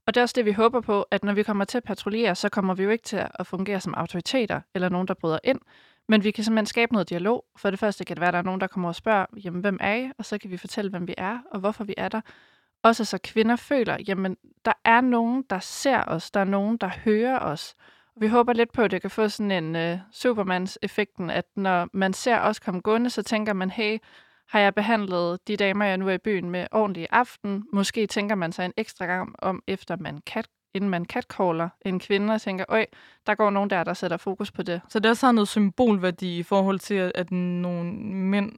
[0.08, 2.36] Og det er også det, vi håber på, at når vi kommer til at patruljere,
[2.36, 5.60] så kommer vi jo ikke til at fungere som autoriteter eller nogen, der bryder ind.
[6.07, 7.45] Men vi kan simpelthen skabe noget dialog.
[7.57, 9.61] For det første kan det være, at der er nogen, der kommer og spørger, jamen,
[9.61, 10.11] hvem er I?
[10.17, 12.21] Og så kan vi fortælle, hvem vi er, og hvorfor vi er der.
[12.83, 16.31] Også så kvinder føler, jamen, der er nogen, der ser os.
[16.31, 17.75] Der er nogen, der hører os.
[18.17, 22.13] Vi håber lidt på, at det kan få sådan en uh, Supermans-effekten, at når man
[22.13, 23.97] ser os komme gående, så tænker man, hey,
[24.47, 27.63] har jeg behandlet de damer, jeg nu er i byen med ordentlig aften?
[27.73, 30.43] Måske tænker man sig en ekstra gang om, efter man kan
[30.75, 32.85] inden man catcaller en kvinde, og tænker, øj,
[33.27, 34.81] der går nogen der, der sætter fokus på det.
[34.89, 38.51] Så det også har noget symbolværdi i forhold til, at, nogle mænd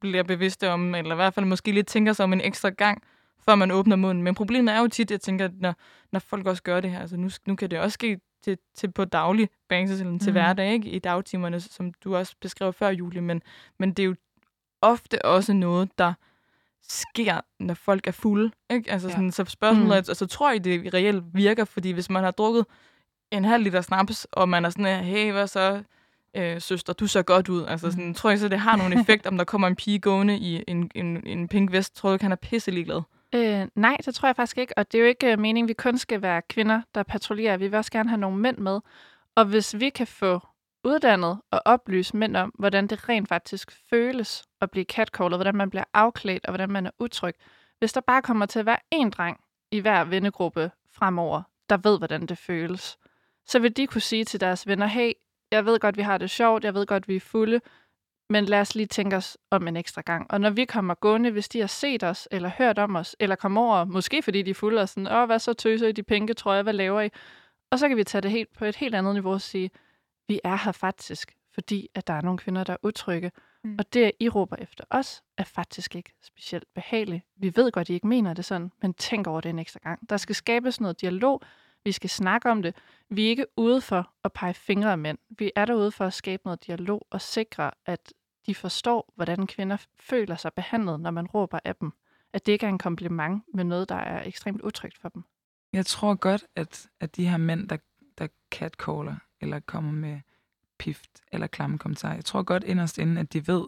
[0.00, 3.02] bliver bevidste om, eller i hvert fald måske lidt tænker sig om en ekstra gang,
[3.44, 4.24] før man åbner munden.
[4.24, 5.74] Men problemet er jo tit, jeg tænker, at når,
[6.12, 8.92] når folk også gør det her, altså nu, nu kan det også ske til, til
[8.92, 10.32] på daglig basis, eller til mm.
[10.32, 10.88] hverdag, ikke?
[10.88, 13.42] i dagtimerne, som du også beskrev før, Julie, men,
[13.78, 14.14] men det er jo
[14.82, 16.12] ofte også noget, der
[16.88, 18.50] sker, når folk er fulde.
[18.70, 18.92] Ikke?
[18.92, 19.14] Altså Ja.
[19.14, 19.90] sådan, så spørgsmålet Mm.
[19.92, 21.64] er, altså tror I, det reelt virker?
[21.64, 22.66] Fordi hvis man har drukket
[23.30, 25.82] en halv liter snaps, og man er sådan, hey, hvad så,
[26.36, 27.64] øh, søster, du ser godt ud.
[27.66, 30.38] Altså sådan, tror jeg så, det har nogen effekt, om der kommer en pige gående
[30.38, 31.96] i en, en, en pink vest?
[31.96, 33.00] Tror du ikke, han er pisse ligeglad?
[33.34, 34.78] Øh, nej, det tror jeg faktisk ikke.
[34.78, 37.56] Og det er jo ikke øh, meningen, at vi kun skal være kvinder, der patruljerer.
[37.56, 38.80] Vi vil også gerne have nogle mænd med.
[39.34, 40.40] Og hvis vi kan få
[40.86, 45.70] uddannet og oplyse mænd om, hvordan det rent faktisk føles at blive catcallet, hvordan man
[45.70, 47.34] bliver afklædt og hvordan man er utryg.
[47.78, 51.98] Hvis der bare kommer til at være én dreng i hver vennegruppe fremover, der ved,
[51.98, 52.98] hvordan det føles,
[53.46, 55.12] så vil de kunne sige til deres venner, hey,
[55.50, 57.60] jeg ved godt, vi har det sjovt, jeg ved godt, vi er fulde,
[58.30, 60.30] men lad os lige tænke os om en ekstra gang.
[60.30, 63.36] Og når vi kommer gående, hvis de har set os, eller hørt om os, eller
[63.36, 66.02] kommer over, måske fordi de er fulde og sådan, åh, hvad så tøser I de
[66.02, 67.10] pinke trøjer, hvad laver I?
[67.70, 69.70] Og så kan vi tage det helt på et helt andet niveau og sige,
[70.28, 73.32] vi er her faktisk, fordi at der er nogle kvinder, der er utrygge.
[73.64, 73.76] Mm.
[73.78, 77.24] Og det, I råber efter os, er faktisk ikke specielt behageligt.
[77.36, 79.80] Vi ved godt, at I ikke mener det sådan, men tænk over det en ekstra
[79.82, 80.10] gang.
[80.10, 81.42] Der skal skabes noget dialog.
[81.84, 82.74] Vi skal snakke om det.
[83.08, 85.18] Vi er ikke ude for at pege fingre af mænd.
[85.28, 88.12] Vi er derude for at skabe noget dialog og sikre, at
[88.46, 91.92] de forstår, hvordan kvinder føler sig behandlet, når man råber af dem.
[92.32, 95.24] At det ikke er en kompliment, men noget, der er ekstremt utrygt for dem.
[95.72, 97.76] Jeg tror godt, at, at de her mænd, der,
[98.18, 100.20] der catcaller, eller kommer med
[100.78, 103.64] pift eller klamme kommentarer, jeg tror godt inderst inden, at de ved,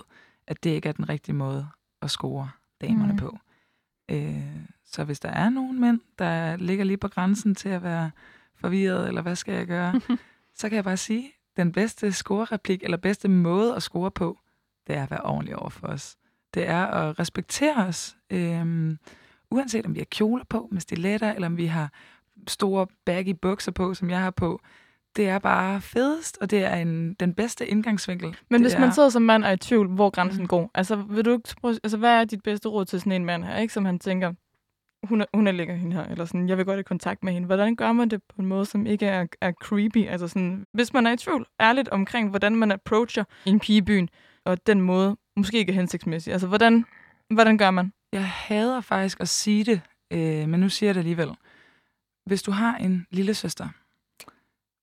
[0.47, 1.69] at det ikke er den rigtige måde
[2.03, 2.51] at score
[2.81, 3.19] damerne mm.
[3.19, 3.39] på.
[4.09, 8.11] Øh, så hvis der er nogen mænd, der ligger lige på grænsen til at være
[8.55, 10.01] forvirret, eller hvad skal jeg gøre,
[10.59, 14.39] så kan jeg bare sige, den bedste score-replik, eller bedste måde at score på,
[14.87, 16.17] det er at være ordentlig over for os.
[16.55, 18.99] Det er at respektere os, øhm,
[19.51, 21.93] uanset om vi har kjoler på med stiletter, eller om vi har
[22.49, 24.61] store baggy bukser på, som jeg har på.
[25.17, 28.37] Det er bare fedest, og det er en, den bedste indgangsvinkel.
[28.51, 30.49] Men det hvis er, man sidder som mand og er i tvivl, hvor grænsen Mm.
[30.49, 33.25] går, altså, vil du ikke, prøve- altså, hvad er dit bedste råd til sådan en
[33.25, 33.75] mand her, ikke?
[33.75, 34.33] som han tænker,
[35.07, 37.33] hun er, hun er lækker hende her, eller sådan, jeg vil godt i kontakt med
[37.33, 37.47] hende.
[37.47, 40.07] Hvordan gør man det på en måde, som ikke er, er creepy?
[40.09, 43.83] Altså sådan, hvis man er i tvivl ærligt omkring, hvordan man approacher en pige i
[43.83, 44.09] byen,
[44.45, 46.33] og den måde måske ikke er hensigtsmæssig.
[46.33, 46.85] Altså, hvordan,
[47.31, 47.93] hvordan gør man?
[48.13, 49.81] Jeg hader faktisk at sige det,
[50.13, 51.29] øh, men nu siger jeg det alligevel.
[52.27, 53.69] Hvis du har en lille søster,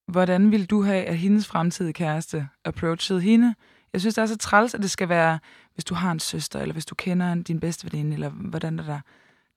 [0.07, 3.55] hvordan vil du have, at hendes fremtidige kæreste approachede hende?
[3.93, 5.39] Jeg synes, det er så træls, at det skal være,
[5.73, 8.77] hvis du har en søster, eller hvis du kender en- din bedste veninde, eller hvordan
[8.77, 8.99] det der.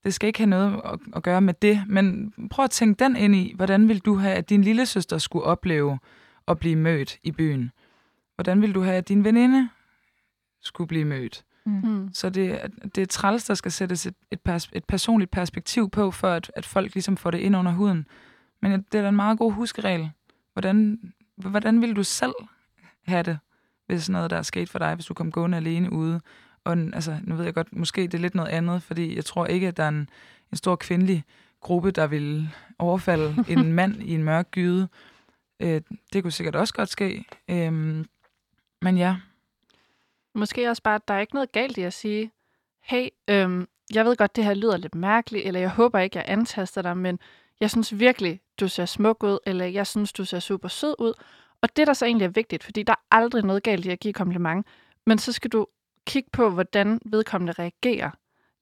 [0.05, 3.17] Det skal ikke have noget at, at gøre med det, men prøv at tænke den
[3.17, 5.99] ind i, hvordan vil du have, at din lille søster skulle opleve
[6.49, 7.71] at blive mødt i byen?
[8.35, 9.69] Hvordan vil du have, at din veninde
[10.63, 11.45] skulle blive mødt?
[11.67, 12.11] Mm.
[12.13, 15.91] Så det, er- det er træls, der skal sættes et, et, pers- et personligt perspektiv
[15.91, 18.07] på, for at, at folk ligesom får det ind under huden.
[18.63, 20.11] Men det er da en meget god huskeregel.
[20.59, 22.35] Hvordan, hvordan vil du selv
[23.07, 23.38] have det,
[23.87, 26.21] hvis sådan noget der er sket for dig, hvis du kom gående alene ude?
[26.64, 29.47] Og altså, nu ved jeg godt, måske det er lidt noget andet, fordi jeg tror
[29.47, 30.09] ikke, at der er en,
[30.53, 31.25] en stor kvindelig
[31.61, 34.88] gruppe, der vil overfalde en mand i en mørk gyde.
[35.61, 35.81] Øh,
[36.12, 37.25] det kunne sikkert også godt ske.
[37.51, 38.07] Øhm,
[38.83, 39.16] men ja,
[40.35, 42.31] Måske også bare, at der er ikke noget galt i at sige,
[42.83, 46.25] hey, øhm, jeg ved godt, det her lyder lidt mærkeligt, eller jeg håber ikke, jeg
[46.29, 47.18] antaster dig, men
[47.61, 51.12] jeg synes virkelig, du ser smuk ud, eller jeg synes, du ser super sød ud.
[51.62, 54.01] Og det, der så egentlig er vigtigt, fordi der er aldrig noget galt i at
[54.01, 54.66] give kompliment,
[55.07, 55.66] men så skal du
[56.07, 58.11] kigge på, hvordan vedkommende reagerer.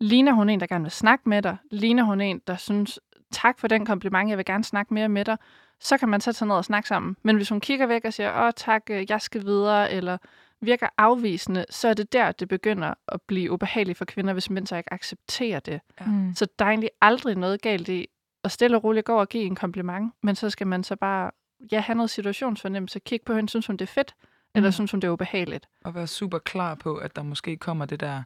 [0.01, 1.57] Ligner hun en, der gerne vil snakke med dig?
[1.71, 3.01] Ligner hun en, der synes,
[3.33, 5.37] tak for den kompliment, jeg vil gerne snakke mere med dig?
[5.81, 7.17] så kan man sætte sig ned og snakke sammen.
[7.23, 10.19] Men hvis hun kigger væk og siger, åh tak, øh, jeg skal videre, eller
[10.61, 14.67] virker afvisende, så er det der, det begynder at blive ubehageligt for kvinder, hvis mænd
[14.67, 15.81] så ikke accepterer det.
[16.07, 16.35] Mm.
[16.35, 18.07] Så der er egentlig aldrig noget galt i
[18.47, 21.31] at stille og roligt gå og give en kompliment, men så skal man så bare
[21.73, 24.15] ja, have noget situationsfornemmelse, kigge på hende, synes hun det er fedt,
[24.55, 24.73] eller Mm.
[24.73, 25.69] synes hun det er ubehageligt.
[25.85, 28.23] Og være super klar på, at der måske kommer det der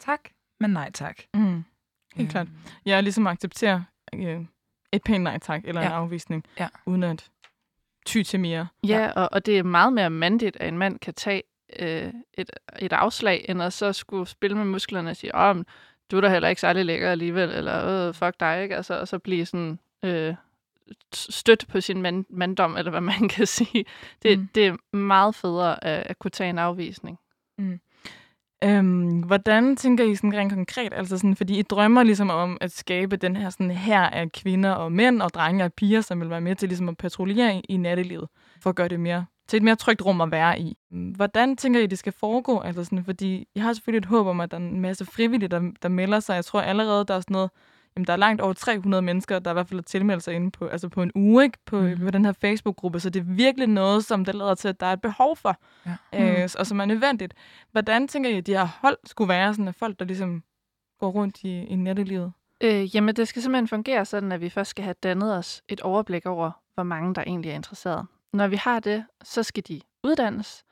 [0.00, 0.20] tak,
[0.60, 1.18] men nej tak.
[1.34, 1.64] Mm.
[2.14, 2.46] Helt klart.
[2.46, 4.40] Øhm, Ja, ligesom acceptere øh,
[4.92, 5.86] et pænt nej tak, eller ja.
[5.86, 6.68] en afvisning, Ja.
[6.86, 7.30] uden at
[8.06, 8.66] ty til mere.
[8.86, 9.10] Ja, ja.
[9.10, 11.42] Og, og det er meget mere mandigt, at en mand kan tage
[11.78, 15.56] øh, et, et afslag, end at så skulle spille med musklerne og sige, åh,
[16.10, 18.76] du er da heller ikke særlig lækker alligevel, eller øh, fuck dig, ikke?
[18.76, 20.34] Altså, og så blive sådan øh,
[21.14, 23.84] stødt på sin mand, manddom, eller hvad man kan sige.
[24.22, 24.42] Det, Mm.
[24.42, 24.48] mm.
[24.54, 27.18] det er meget federe at, at kunne tage en afvisning.
[28.64, 30.92] Øhm, hvordan tænker I sådan rent konkret?
[30.94, 34.70] Altså sådan, fordi I drømmer ligesom om at skabe den her sådan her af kvinder
[34.70, 37.60] og mænd og drenge og piger, som vil være med til ligesom at patruljere i,
[37.68, 38.28] i nattelivet,
[38.62, 40.76] for at gøre det mere til et mere trygt rum at være i.
[40.90, 42.60] Hvordan tænker I, det skal foregå?
[42.60, 45.48] Altså sådan, fordi jeg har selvfølgelig et håb om, at der er en masse frivillige,
[45.48, 46.34] der, der melder sig.
[46.34, 47.50] Jeg tror allerede, der er sådan noget,
[47.96, 50.50] jamen, der er langt over 300 mennesker, der i hvert fald har tilmeldt sig inde
[50.50, 51.58] på, altså på en uge ikke?
[51.66, 51.90] På, Mhm.
[51.98, 52.04] mm.
[52.04, 53.00] på den her Facebook-gruppe.
[53.00, 55.56] Så det er virkelig noget, som det lader til, at der er et behov for,
[56.12, 56.42] Ja.
[56.42, 57.34] øh, og som er nødvendigt.
[57.72, 60.42] Hvordan tænker I, at de her hold skulle være sådan, at folk, der ligesom
[61.00, 62.32] går rundt i, i nattelivet?
[62.60, 65.80] Øh, jamen, det skal simpelthen fungere sådan, at vi først skal have dannet os et
[65.80, 68.06] overblik over, hvor mange der egentlig er interesseret.
[68.32, 70.64] Når vi har det, så skal de uddannes,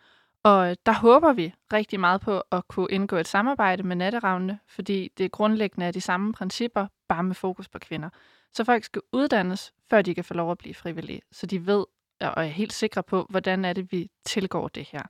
[0.45, 5.11] og der håber vi rigtig meget på at kunne indgå et samarbejde med natteravne, fordi
[5.19, 8.09] det grundlæggende er de samme principper, bare med fokus på kvinder.
[8.53, 11.85] Så folk skal uddannes, før de kan få lov at blive frivillige, så de ved
[12.21, 15.03] og er helt sikre på, hvordan er det, vi tilgår det her.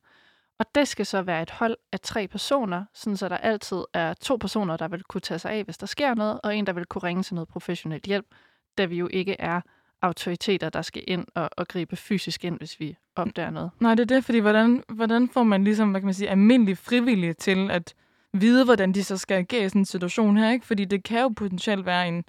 [0.59, 4.14] Og det skal så være et hold af tre personer, sådan så der altid er
[4.14, 6.73] to personer, der vil kunne tage sig af, hvis der sker noget, og en, der
[6.73, 8.27] vil kunne ringe til noget professionel hjælp,
[8.79, 9.61] da vi jo ikke er
[10.03, 13.70] autoriteter, der skal ind og, og gribe fysisk ind, hvis vi opdager noget.
[13.81, 16.79] Nej, det er det, fordi hvordan, hvordan får man ligesom, hvad kan man sige, almindelig
[16.79, 17.94] frivillige til at
[18.33, 20.66] vide, hvordan de så skal agere i sådan en situation her, ikke?
[20.66, 22.24] Fordi det kan jo potentielt være en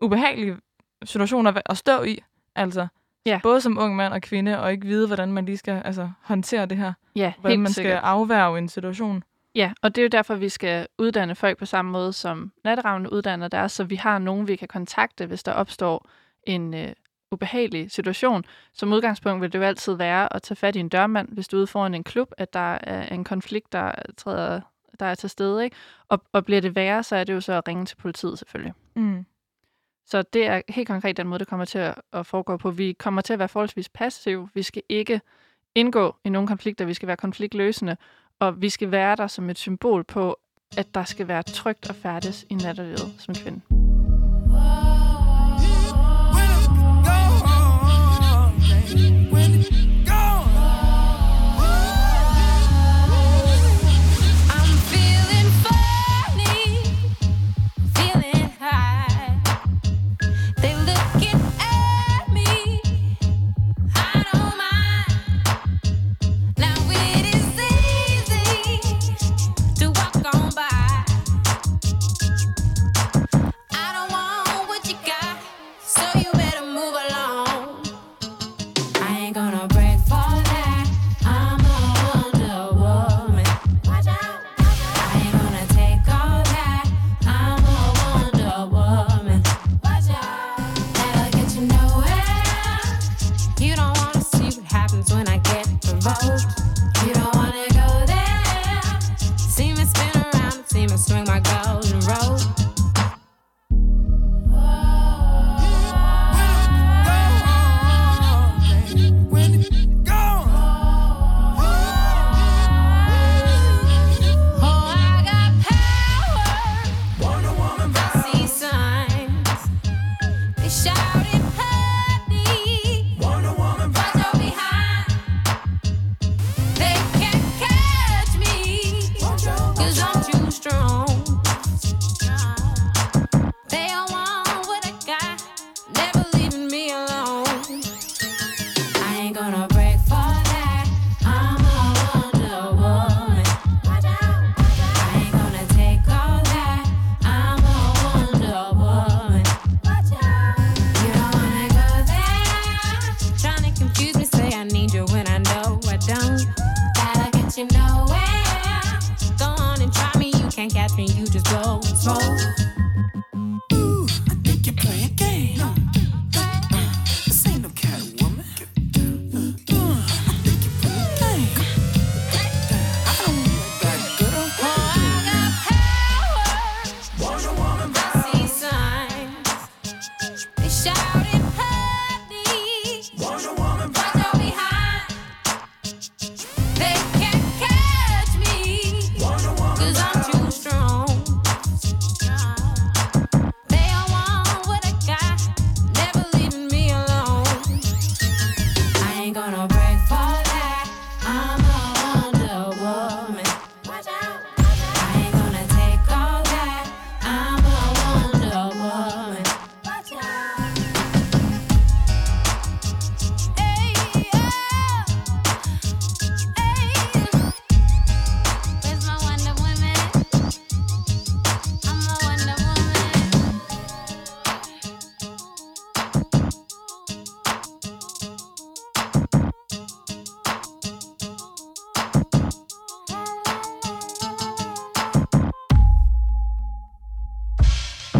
[0.00, 0.56] ubehagelig
[1.04, 2.18] situation at, at stå i,
[2.54, 2.86] altså.
[3.26, 3.40] Ja.
[3.42, 6.66] Både som ung mand og kvinde, og ikke vide, hvordan man lige skal altså, håndtere
[6.66, 6.92] det her.
[7.16, 7.92] Ja, Hvordan man sikkert.
[7.92, 9.22] skal afværge en situation.
[9.54, 13.12] Ja, og det er jo derfor, vi skal uddanne folk på samme måde, som natteravne
[13.12, 16.08] uddanner der, så vi har nogen, vi kan kontakte, hvis der opstår
[16.46, 16.88] en øh,
[17.32, 18.44] ubehagelig situation.
[18.74, 21.56] Som udgangspunkt vil det jo altid være at tage fat i en dørmand, hvis du
[21.56, 24.60] er ude foran en klub, at der er en konflikt, der, træder,
[25.00, 25.64] der er til stede.
[25.64, 25.76] Ikke?
[26.08, 28.72] Og, og bliver det værre, så er det jo så at ringe til politiet selvfølgelig.
[28.96, 29.26] Mm.
[30.06, 32.70] Så det er helt konkret den måde, det kommer til at, foregå på.
[32.70, 34.48] Vi kommer til at være forholdsvis passive.
[34.54, 35.20] Vi skal ikke
[35.74, 36.84] indgå i nogle konflikter.
[36.84, 37.96] Vi skal være konfliktløsende.
[38.40, 40.38] Og vi skal være der som et symbol på,
[40.76, 43.77] at der skal være trygt at færdes i nattelivet som kvinde.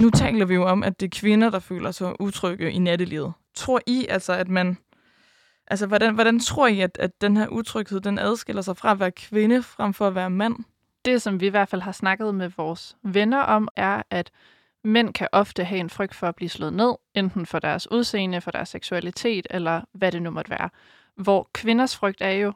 [0.01, 3.32] Nu taler vi jo om, at det er kvinder, der føler sig utrygge i nattelivet.
[3.55, 4.78] Tror I altså, at man...
[5.66, 9.01] Altså, hvordan, hvordan tror I, at, at den her utryghed, den adskiller sig fra at
[9.01, 10.57] være kvinde, frem for at være mand?
[11.05, 14.30] det, som vi i hvert fald har snakket med vores venner om, er, at
[14.84, 18.40] mænd kan ofte have en frygt for at blive slået ned, enten for deres udseende,
[18.40, 20.70] for deres seksualitet, eller hvad det nu måtte være.
[21.16, 22.53] Hvor kvinders frygt er jo,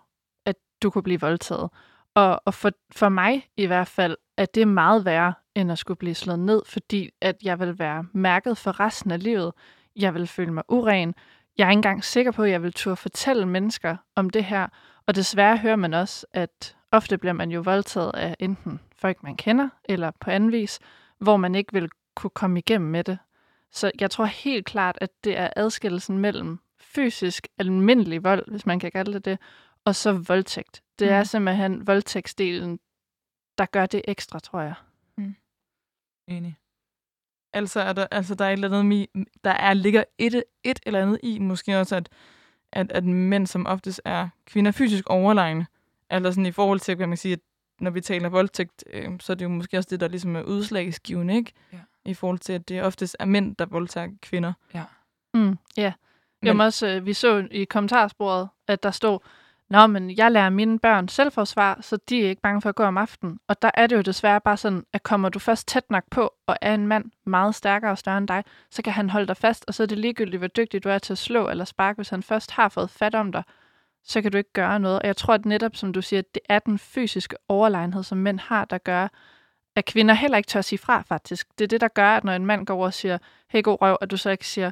[0.46, 1.70] at du kunne blive voldtaget.
[2.14, 5.78] Og, og for, for mig i hvert fald, at det er meget værre, end at
[5.78, 9.52] skulle blive slået ned, fordi at jeg vil være mærket for resten af livet.
[9.96, 11.14] Jeg vil føle mig uren.
[11.58, 14.68] Jeg er ikke engang sikker på, at jeg vil turde fortælle mennesker om det her.
[15.06, 19.36] Og desværre hører man også, at ofte bliver man jo voldtaget af enten folk, man
[19.36, 20.78] kender, eller på anden vis,
[21.18, 23.18] hvor man ikke vil kunne komme igennem med det.
[23.72, 28.80] Så jeg tror helt klart, at det er adskillelsen mellem fysisk almindelig vold, hvis man
[28.80, 29.38] kan kalde det det,
[29.84, 30.82] og så voldtægt.
[31.02, 31.24] Det er Mm.
[31.24, 32.80] simpelthen voldtægtsdelen,
[33.58, 34.74] der gør det ekstra, tror jeg.
[36.28, 36.56] Enig.
[37.52, 39.08] Altså, er der, altså der er et eller andet,
[39.44, 42.08] der er, ligger et, et eller andet i, måske også, at,
[42.72, 45.66] at, at mænd som oftest er kvinder fysisk overlegne.
[46.10, 47.40] Altså sådan i forhold til, kan man sige, at
[47.80, 50.42] når vi taler voldtægt, øh, så er det jo måske også det, der ligesom er
[50.42, 51.52] udslagsgivende, ikke?
[51.72, 51.78] Ja.
[52.04, 54.52] I forhold til, at det oftest er mænd, der voldtager kvinder.
[55.34, 55.92] Mm, ja.
[56.42, 59.18] Men- Jamen også, øh, vi så i kommentarsporet, at der stod,
[59.72, 62.82] Nå, men jeg lærer mine børn selvforsvar, så de er ikke bange for at gå
[62.82, 63.38] om aftenen.
[63.48, 66.34] Og der er det jo desværre bare sådan, at kommer du først tæt nok på,
[66.46, 69.36] og er en mand meget stærkere og større end dig, så kan han holde dig
[69.36, 71.96] fast, og så er det ligegyldigt, hvor dygtig du er til at slå eller sparke.
[71.96, 73.42] Hvis han først har fået fat om dig,
[74.04, 74.98] så kan du ikke gøre noget.
[74.98, 78.38] Og jeg tror, at netop, som du siger, det er den fysiske overlegenhed, som mænd
[78.40, 79.08] har, der gør,
[79.76, 81.58] at kvinder heller ikke tør sige fra, faktisk.
[81.58, 83.18] Det er det, der gør, at når en mand går over og siger,
[83.48, 84.70] hey, god røv, at du så ikke siger,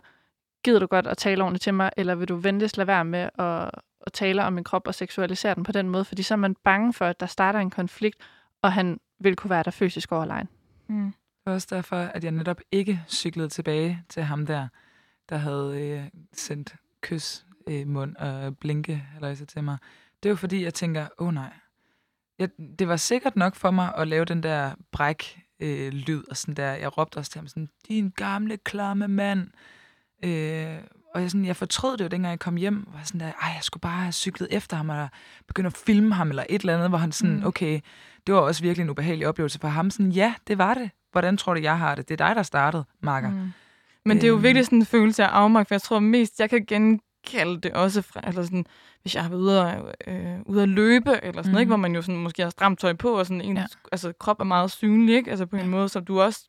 [0.65, 3.29] gider du godt at tale ordentligt til mig, eller vil du venligst lade være med
[3.39, 3.71] at,
[4.07, 6.57] at tale om min krop og seksualisere den på den måde, fordi så er man
[6.65, 8.19] bange for, at der starter en konflikt,
[8.63, 10.49] og han vil kunne være der fysisk overlegen.
[10.89, 11.05] Mm.
[11.05, 14.69] Det var også derfor, at jeg netop ikke cyklede tilbage til ham der,
[15.29, 19.79] der havde øh, sendt kys, øh, mund og blinke halløjse til mig.
[20.23, 21.53] Det jo fordi, jeg tænker, åh oh, nej.
[22.39, 22.49] Jeg,
[22.79, 26.55] det var sikkert nok for mig at lave den der bræk øh, lyd, og sådan
[26.55, 29.51] der, jeg råbte også til ham sådan, din gamle, klamme mand.
[30.25, 30.79] Øh,
[31.15, 33.49] og jeg, sådan, jeg fortrød det jo, dengang jeg kom hjem, var sådan der, ej,
[33.55, 35.09] jeg skulle bare have cyklet efter ham, eller
[35.47, 37.47] begynde at filme ham, eller et eller andet, hvor han sådan, Mm.
[37.47, 37.81] okay,
[38.27, 39.91] det var også virkelig en ubehagelig oplevelse for ham.
[39.91, 40.91] Sådan, ja, det var det.
[41.13, 42.09] Hvordan tror du, jeg har det?
[42.09, 43.29] Det er dig, der startede, Marker.
[43.31, 43.35] Mm.
[43.37, 43.53] Mm.
[44.05, 44.43] Men det er jo Øhm.
[44.43, 48.03] virkelig sådan en følelse af afmagt, for jeg tror mest, jeg kan genkalde det også
[48.03, 48.67] fra, eller sådan,
[49.03, 51.59] hvis jeg har været ude at, øh, ude at løbe, eller sådan noget, Mhm.
[51.59, 53.61] ikke, hvor man jo sådan, måske har stramt tøj på, og sådan en, Ja.
[53.61, 53.67] ja.
[53.93, 55.31] altså, krop er meget synlig, ikke?
[55.31, 56.49] Altså på en måde, så du også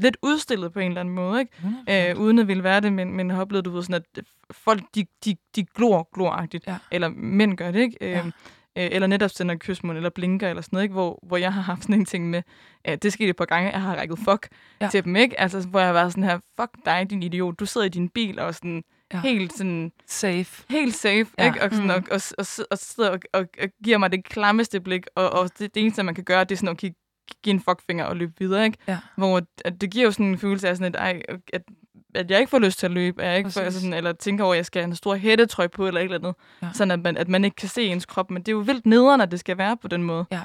[0.00, 1.52] lidt udstillet på en eller anden måde, ikke?
[1.88, 2.10] 100%.
[2.10, 4.82] Øh, uden at ville være det, men, men har oplevet, du ved, sådan, at folk,
[4.94, 6.66] de, de, de glor, gloragtigt.
[6.66, 6.76] Ja.
[6.90, 7.96] Eller mænd gør det, ikke?
[8.00, 8.22] Øh, Ja.
[8.84, 10.92] øh, eller netop sender kysmund, eller blinker, eller sådan noget, ikke?
[10.92, 12.42] Hvor, hvor jeg har haft sådan en ting med,
[12.88, 14.48] øh, det skete et par gange, jeg har rækket fuck
[14.80, 14.88] Ja.
[14.88, 15.40] til dem, ikke?
[15.40, 18.08] Altså, hvor jeg har været sådan her, fuck dig, din idiot, du sidder i din
[18.08, 18.82] bil, og sådan
[19.14, 19.20] Ja.
[19.20, 20.64] helt sådan, Safe.
[20.68, 21.46] helt safe, ja.
[21.46, 21.62] ikke?
[21.62, 21.90] Og, sådan, Mm.
[21.90, 25.50] og, og, og, og sidder og, og, og giver mig det klammeste blik, og, og
[25.58, 26.96] det, det eneste, man kan gøre, det er sådan at kigge,
[27.42, 28.78] give en fuckfinger og løbe videre, ikke?
[28.88, 28.98] Ja.
[29.16, 31.22] Hvor at det giver jo sådan en følelse af sådan, at, ej,
[31.52, 31.62] at,
[32.14, 34.12] at jeg ikke får lyst til at løbe, at jeg ikke får, altså sådan, eller
[34.12, 36.66] tænker over, at jeg skal have en stor hættetrøje på, eller et eller andet, Ja.
[36.66, 36.72] ja.
[36.72, 38.30] sådan at man, at man ikke kan se ens krop.
[38.30, 40.24] Men det er jo vildt nederen, at det skal være på den måde.
[40.32, 40.40] Ja,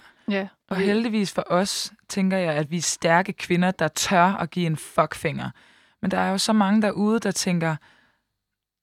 [0.70, 4.66] Og heldigvis for os, tænker jeg, at vi er stærke kvinder, der tør at give
[4.66, 5.50] en fuckfinger.
[6.02, 7.76] Men der er jo så mange derude, der tænker,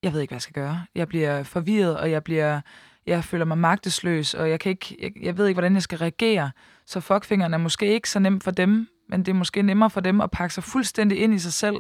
[0.03, 0.85] jeg ved ikke, hvad jeg skal gøre.
[0.95, 2.61] Jeg bliver forvirret, og jeg bliver,
[3.07, 5.99] jeg føler mig magtesløs, og jeg, kan ikke, jeg, jeg ved ikke, hvordan jeg skal
[5.99, 6.51] reagere.
[6.87, 10.01] Så fuckfingeren er måske ikke så nem for dem, men det er måske nemmere for
[10.01, 11.77] dem at pakke sig fuldstændig ind i sig selv,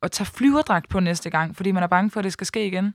[0.00, 2.66] og tage flyverdragt på næste gang, fordi man er bange for, at det skal ske
[2.66, 2.94] igen.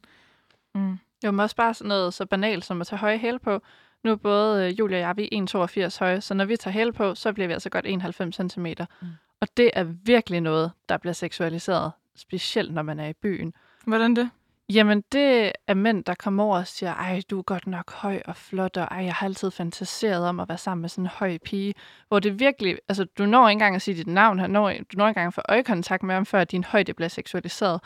[0.76, 0.98] Mm.
[1.26, 3.62] Jo, men også bare sådan noget så banalt som at tage høje hæle på.
[4.04, 6.74] Nu er både øh, Julia og jeg, vi er 1,82 høje, så når vi tager
[6.74, 8.66] hæle på, så bliver vi altså godt 91 cm.
[8.66, 9.08] Mm.
[9.42, 13.54] Og det er virkelig noget, der bliver seksualiseret, specielt når man er i byen.
[13.86, 14.30] Hvordan det?
[14.74, 18.22] Jamen, det er mænd, der kommer over og siger, ej, du er godt nok høj
[18.26, 21.10] og flot, og ej, jeg har altid fantaseret om at være sammen med sådan en
[21.14, 21.74] høj pige.
[22.08, 24.98] Hvor det virkelig, altså, du når ikke engang at sige dit navn, han når, du
[24.98, 27.82] når ikke engang at få øjekontakt med ham, før din højde bliver seksualiseret.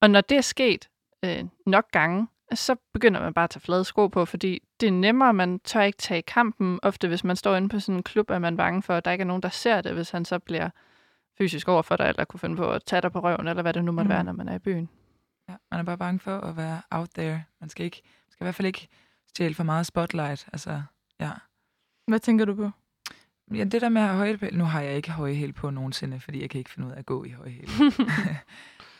[0.00, 0.88] Og når det er sket
[1.24, 4.92] øh, nok gange, så begynder man bare at tage flade sko på, fordi det er
[4.92, 6.78] nemmere, man tør ikke tage kampen.
[6.82, 9.10] Ofte, hvis man står inde på sådan en klub, er man bange for, at der
[9.10, 10.70] ikke er nogen, der ser det, hvis han så bliver
[11.38, 13.72] fysisk over for dig, eller kunne finde på at tage dig på røven, eller hvad
[13.72, 14.12] det nu måtte mm.
[14.14, 14.88] være, når man er i byen.
[15.48, 17.44] Ja, man er bare bange for at være out there.
[17.60, 18.88] Man skal, ikke, man skal i hvert fald ikke
[19.28, 20.48] stjæle for meget spotlight.
[20.52, 20.82] Altså,
[21.20, 21.30] ja.
[22.06, 22.70] Hvad tænker du på?
[23.54, 26.20] Ja, det der med at have høje Nu har jeg ikke høje hæl på nogensinde,
[26.20, 27.68] fordi jeg kan ikke finde ud af at gå i høje hæl.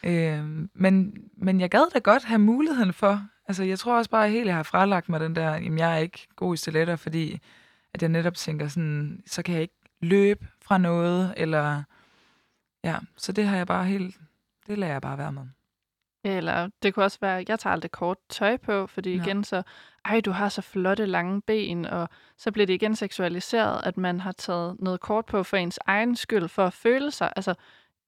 [0.11, 3.27] øhm, men, men jeg gad da godt have muligheden for.
[3.49, 5.99] Altså, jeg tror også bare helt, jeg har fralagt mig den der, jamen jeg er
[5.99, 7.41] ikke god i stiletter, fordi
[7.95, 11.83] at jeg netop tænker sådan, så kan jeg ikke løbe fra noget, eller
[12.85, 14.17] Ja, så det har jeg bare helt...
[14.67, 15.43] Det lader jeg bare være med.
[16.25, 19.23] Eller det kunne også være, at jeg tager aldrig kort tøj på, fordi Ja.
[19.23, 19.63] igen så,
[20.05, 22.09] ej, du har så flotte lange ben, og
[22.39, 26.17] så bliver det igen seksualiseret, at man har taget noget kort på for ens egen
[26.17, 27.33] skyld, for at føle sig.
[27.37, 27.55] Altså,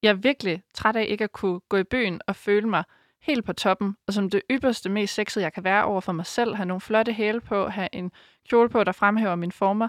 [0.02, 2.84] jeg er virkelig træt af ikke at kunne gå i byen og føle mig
[3.22, 6.26] helt på toppen, og som det ypperste, mest sexede, jeg kan være over for mig
[6.26, 8.12] selv, have nogle flotte hæle på, have en
[8.48, 9.88] kjole på, der fremhæver mine former.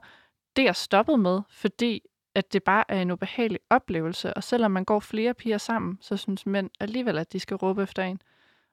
[0.55, 2.01] Det er jeg stoppet med, fordi
[2.37, 6.17] at det bare er en ubehagelig oplevelse, og selvom man går flere piger sammen, så
[6.17, 8.21] synes mænd alligevel, at de skal råbe efter en.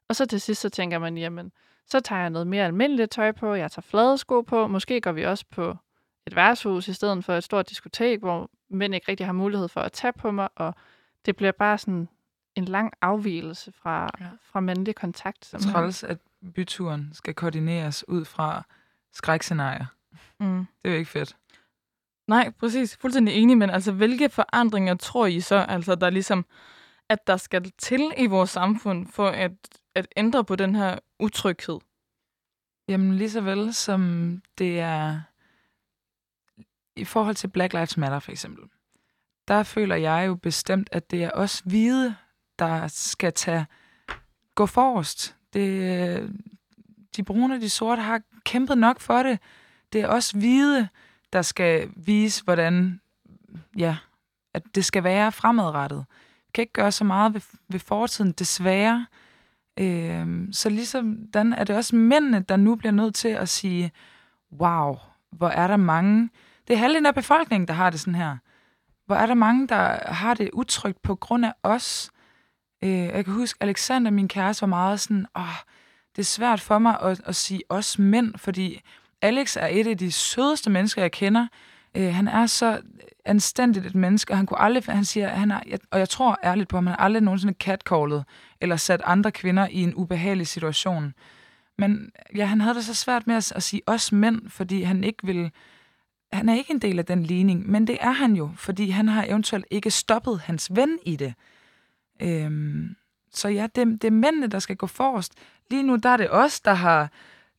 [0.08, 1.52] Og så til sidst, så tænker man, jamen,
[1.86, 5.12] så tager jeg noget mere almindeligt tøj på, jeg tager flade sko på, måske går
[5.12, 5.76] vi også på
[6.26, 9.80] et værtshus i stedet for et stort diskotek, hvor mænd ikke rigtig har mulighed for
[9.80, 10.74] at tage på mig, og
[11.26, 12.08] det bliver bare sådan
[12.54, 14.26] en lang afvielse fra, Ja.
[14.42, 15.44] fra mandlig kontakt.
[15.46, 16.18] Som Træls, at
[16.54, 18.62] byturen skal koordineres ud fra
[19.12, 19.86] skrækscenarier.
[20.40, 20.58] Mm.
[20.82, 21.36] Det er jo ikke fedt.
[22.28, 22.96] Nej, præcis.
[22.96, 26.46] Fuldstændig enig, men altså, hvilke forandringer tror I så, altså, der ligesom,
[27.08, 29.52] at der skal til i vores samfund for at,
[29.94, 31.78] at ændre på den her utryghed?
[32.88, 35.20] Jamen lige så vel som det er
[36.96, 38.64] i forhold til Black Lives Matter for eksempel,
[39.48, 42.16] der føler jeg jo bestemt, at det er os hvide,
[42.58, 43.66] der skal tage
[44.54, 45.36] gå forrest.
[45.52, 46.30] Det, øh,
[47.16, 49.38] de brune og de sorte har kæmpet nok for det.
[49.92, 50.88] Det er os hvide,
[51.34, 53.00] der skal vise, hvordan
[53.78, 53.96] ja,
[54.54, 56.04] at det skal være fremadrettet.
[56.46, 59.06] Vi kan ikke gøre så meget ved, ved fortiden, desværre.
[59.78, 63.92] Øh, så ligesom den er det også mændene, der nu bliver nødt til at sige,
[64.52, 64.96] wow,
[65.30, 66.30] hvor er der mange.
[66.68, 68.36] Det er halvdelen af befolkningen, der har det sådan her.
[69.06, 72.10] Hvor er der mange, der har det utrygt på grund af os.
[72.84, 75.56] Øh, jeg kan huske, Alexander, min kæreste, var meget sådan, åh,
[76.16, 78.80] det er svært for mig at, at sige os mænd, fordi
[79.24, 81.46] Alex er et af de sødeste mennesker, jeg kender.
[81.94, 82.80] Øh, han er så
[83.24, 85.60] anstændigt et menneske, og han kunne aldrig, han siger, han er,
[85.90, 88.24] og jeg tror ærligt på, at han har aldrig nogensinde catcallet,
[88.60, 91.14] eller sat andre kvinder i en ubehagelig situation.
[91.78, 95.04] Men ja, han havde det så svært med at, at sige os mænd, fordi han
[95.04, 95.50] ikke vil,
[96.32, 99.08] han er ikke en del af den ligning, men det er han jo, fordi han
[99.08, 101.34] har eventuelt ikke stoppet hans ven i det.
[102.22, 102.96] Øhm,
[103.32, 105.32] så ja, det, det er mændene, der skal gå forrest.
[105.70, 107.10] Lige nu, der er det os, der har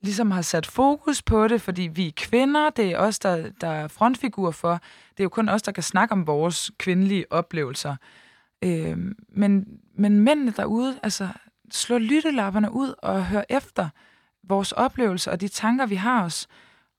[0.06, 3.68] ligesom har sat fokus på det, fordi vi er kvinder, det er os, der, der
[3.68, 4.72] er frontfigur for.
[5.10, 7.96] Det er jo kun os, der kan snakke om vores kvindelige oplevelser.
[8.64, 11.30] Øhm, men, men mændene derude, altså
[11.72, 13.90] slå lyttelapperne ud og hør efter
[14.44, 16.48] vores oplevelser og de tanker, vi har os,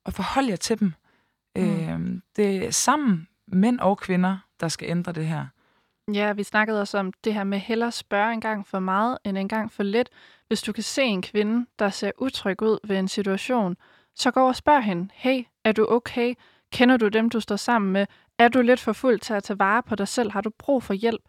[0.05, 0.93] og forhold jer til dem.
[1.57, 1.63] Mm.
[1.63, 5.47] Øhm, det er sammen, mænd og kvinder, der skal ændre det her.
[6.13, 9.39] Ja, vi snakkede også om det her med hellere spørge en gang for meget, end
[9.39, 10.09] en gang for lidt.
[10.49, 13.77] Hvis du kan se en kvinde, der ser utryg ud ved en situation,
[14.15, 16.35] så gå og spørg hende, hey, er du okay?
[16.73, 18.07] Kender du dem, du står sammen med?
[18.39, 20.31] Er du lidt for fuld til at tage vare på dig selv?
[20.31, 21.23] Har du brug for hjælp?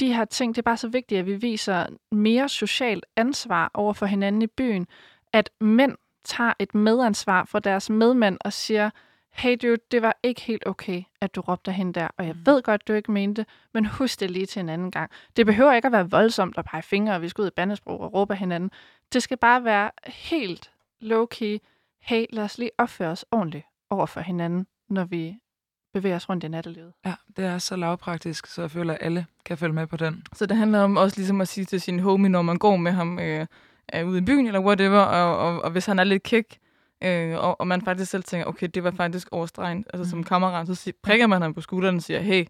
[0.00, 3.92] De her ting, det er bare så vigtigt, at vi viser mere socialt ansvar over
[3.92, 4.86] for hinanden i byen.
[5.32, 8.90] At mænd tager et medansvar for deres medmænd og siger,
[9.36, 12.62] hey dude, det var ikke helt okay, at du råbte hende der, og jeg ved
[12.62, 15.10] godt, du ikke mente det, men husk det lige til en anden gang.
[15.36, 18.00] Det behøver ikke at være voldsomt at pege fingre, og vi skal ud i bandesprog
[18.00, 18.70] og råbe af hinanden.
[19.12, 20.70] Det skal bare være helt
[21.02, 21.58] low-key.
[22.00, 25.38] Hey, lad os lige opføre os ordentligt over for hinanden, når vi
[25.92, 26.92] bevæger os rundt i nattelivet.
[27.06, 30.22] Ja, det er så lavpraktisk, så jeg føler, at alle kan følge med på den.
[30.32, 32.92] Så det handler om også ligesom at sige til sin homie, når man går med
[32.92, 33.46] ham øh,
[33.88, 36.58] er ude i byen eller whatever, og, og, og hvis han er lidt kæk,
[37.04, 40.10] øh, og, og man faktisk selv tænker, okay, det var faktisk overstregen, altså mm.
[40.10, 42.46] som kammerat, så siger, prikker man ham på skulderen og siger, hey,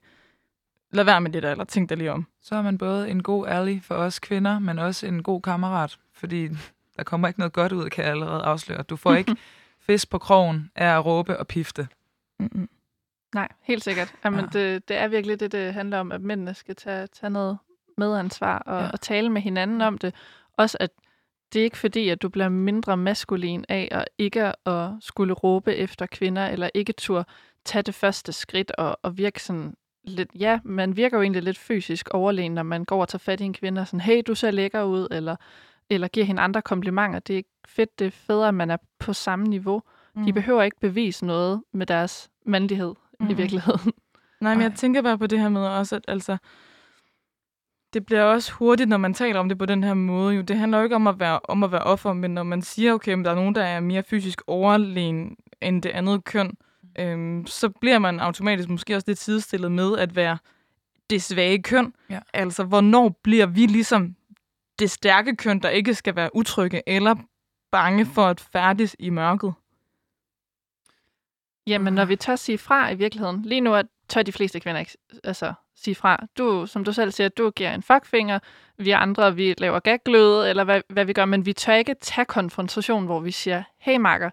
[0.92, 2.26] lad være med det der, eller tænk dig lige om.
[2.42, 5.98] Så er man både en god ally for os kvinder, men også en god kammerat,
[6.12, 6.48] fordi
[6.96, 8.82] der kommer ikke noget godt ud, kan jeg allerede afsløre.
[8.82, 9.36] Du får ikke
[9.86, 11.88] fisk på krogen af at råbe og pifte.
[12.38, 12.68] Mm-mm.
[13.34, 14.14] Nej, helt sikkert.
[14.24, 14.46] Jamen, Ja.
[14.58, 17.58] det, det er virkelig det, det handler om, at mændene skal tage, tage noget
[17.98, 18.90] medansvar og, ja.
[18.90, 20.14] og tale med hinanden om det.
[20.56, 20.90] Også at
[21.52, 25.74] det er ikke fordi, at du bliver mindre maskulin af at ikke at skulle råbe
[25.74, 27.26] efter kvinder, eller ikke tur
[27.64, 29.74] tage det første skridt og, og virke sådan
[30.04, 33.40] lidt, ja, man virker jo egentlig lidt fysisk overlegen, når man går og tager fat
[33.40, 35.36] i en kvinde og sådan, hey, du ser lækker ud, eller,
[35.90, 37.18] eller giver hende andre komplimenter.
[37.18, 39.82] Det er ikke fedt, det er federe, at man er på samme niveau.
[40.14, 40.24] Mm.
[40.24, 43.30] De behøver ikke bevise noget med deres mandlighed mm.
[43.30, 43.92] i virkeligheden.
[44.40, 46.36] Nej, men jeg tænker bare på det her med også, at altså,
[47.96, 50.34] det bliver også hurtigt, når man taler om det på den her måde.
[50.34, 52.62] Jo, det handler jo ikke om at være, om at være offer, men når man
[52.62, 56.56] siger, okay, men der er nogen, der er mere fysisk overlegen end det andet køn,
[56.98, 60.38] øhm, så bliver man automatisk måske også lidt sidestillet med at være
[61.10, 61.94] det svage køn.
[62.10, 62.20] Ja.
[62.32, 64.16] Altså, hvornår bliver vi ligesom
[64.78, 67.14] det stærke køn, der ikke skal være utrygge eller
[67.72, 69.54] bange for at færdes i mørket?
[71.66, 73.42] Jamen, når vi tør sige fra i virkeligheden.
[73.42, 76.26] Lige nu er tør de fleste kvinder ikke altså, sige fra.
[76.38, 78.38] Du, som du selv siger, du giver en fuckfinger,
[78.78, 82.24] vi andre, vi laver gagløde, eller hvad, hvad vi gør, men vi tør ikke tage
[82.24, 84.30] konfrontation, hvor vi siger, hey makker,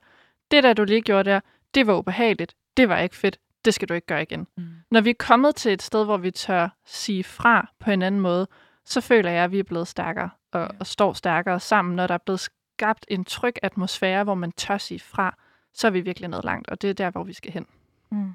[0.51, 1.39] det der du lige gjorde der,
[1.75, 4.47] det var ubehageligt, det var ikke fedt, det skal du ikke gøre igen.
[4.57, 4.63] Mm.
[4.91, 8.21] Når vi er kommet til et sted, hvor vi tør sige fra på en anden
[8.21, 8.47] måde,
[8.85, 10.67] så føler jeg, at vi er blevet stærkere og, Ja.
[10.79, 14.77] og står stærkere sammen, når der er blevet skabt en tryg atmosfære, hvor man tør
[14.77, 15.35] sige fra,
[15.73, 17.65] så er vi virkelig nået langt, og det er der, hvor vi skal hen.
[18.11, 18.33] Mm.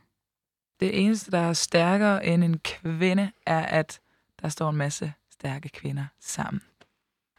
[0.81, 4.01] Det eneste, der er stærkere end en kvinde, er, at
[4.43, 6.62] der står en masse stærke kvinder sammen.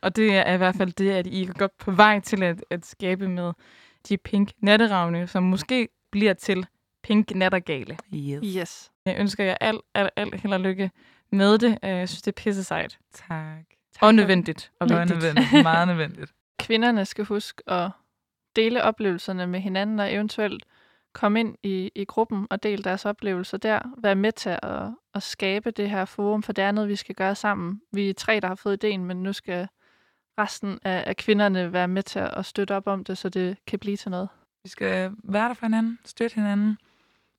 [0.02, 2.64] Og det er i hvert fald det, at I er godt på vej til at,
[2.70, 3.54] at skabe med
[4.10, 6.66] de pink natteravne, som måske bliver til
[7.04, 7.98] pink nattergale.
[8.14, 8.56] Yes.
[8.58, 8.92] Yes.
[9.06, 10.92] Jeg ønsker jer alt, alt, alt held og lykke
[11.32, 11.78] med det.
[11.84, 13.00] Øh, Jeg synes, det er pisse sejt.
[13.14, 13.66] Tak.
[14.02, 14.72] Og nødvendigt.
[14.80, 15.10] Og Og vigtigt.
[15.20, 15.64] nødvendigt.
[15.64, 16.34] Meget nødvendigt.
[16.60, 17.92] Kvinderne skal huske at
[18.56, 20.64] dele oplevelserne med hinanden, og eventuelt
[21.14, 23.80] komme ind i, i gruppen og dele deres oplevelser der.
[23.98, 27.16] Være med til at, at skabe det her forum, for det er noget, vi skal
[27.16, 27.82] gøre sammen.
[27.92, 29.68] Vi er tre, der har fået ideen, men nu skal
[30.38, 33.80] resten af, af kvinderne være med til at støtte op om det, så det kan
[33.80, 34.30] blive til noget.
[34.64, 36.78] Vi skal være der for hinanden, støtte hinanden.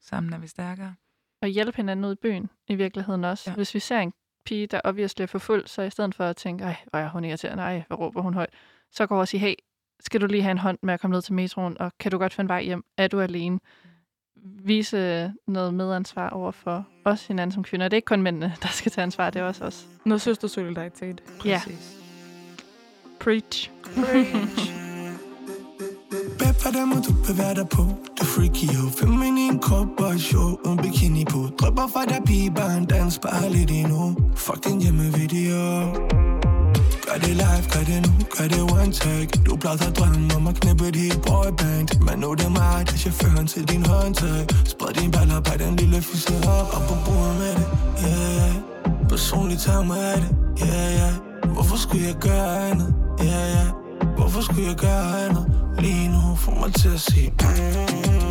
[0.00, 0.94] Sammen er vi stærkere.
[1.42, 3.50] Og hjælpe hinanden ud i byen i virkeligheden også.
[3.50, 3.54] Ja.
[3.54, 4.12] Hvis vi ser en
[4.44, 7.08] pige, der obviously er for fuld, så i stedet for at tænke, ej, hvor er
[7.08, 8.54] hun irriterende, ej, hvor råber hun højt,
[8.90, 9.54] så går og sige, hey,
[10.00, 12.18] skal du lige have en hånd med at komme ned til metroen, og kan du
[12.18, 12.84] godt finde vej hjem?
[12.98, 13.58] Er du alene?
[14.64, 17.88] Vise noget medansvar over for os hinanden som kvinder.
[17.88, 19.86] Det er ikke kun mændene, der skal tage ansvar, det er også os.
[20.04, 21.22] Noget søstersolidaritet.
[21.44, 21.60] Ja.
[21.64, 21.96] Præcis.
[23.20, 23.70] Preach.
[26.38, 27.82] Bag for dem, og du være der på
[28.18, 32.76] Det freaky ho Feminin krop og show En bikini på Drøber fra der pige Bare
[32.76, 36.49] en dans Bare lidt endnu Fuck din hjemmevideo
[37.10, 39.30] Gør det live, gør det nu, gør det one take.
[39.46, 41.88] Du plejede at drømme om at knippe et helt boyband.
[42.06, 44.46] Men nu er det mig, der er chaufføren til din håndtag.
[44.64, 47.66] Spred din baller på den lille fisse op Op på bordet med det,
[48.04, 50.30] yeah, yeah Personligt tager mig af det,
[50.62, 51.52] yeah, yeah.
[51.54, 52.94] Hvorfor skulle jeg gøre andet,
[53.24, 53.68] yeah, yeah.
[54.16, 55.44] Hvorfor skulle jeg gøre andet?
[55.78, 58.29] Lige nu får mig til at sige Du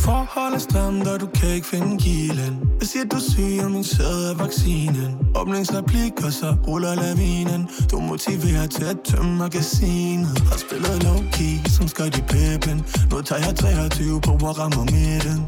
[0.00, 3.64] siger, forhold er stramt, og du kan ikke finde kilen Jeg siger, du er syg,
[3.64, 5.10] og min sæde er vaccinen.
[5.36, 7.68] Åbningsreplik, og så ruller lavinen.
[7.90, 10.38] Du motiverer til at tømme magasinet.
[10.50, 12.78] Har spillet low-key, som skal i peppen
[13.10, 15.38] Nu tager jeg 23 på, hvor rammer midten.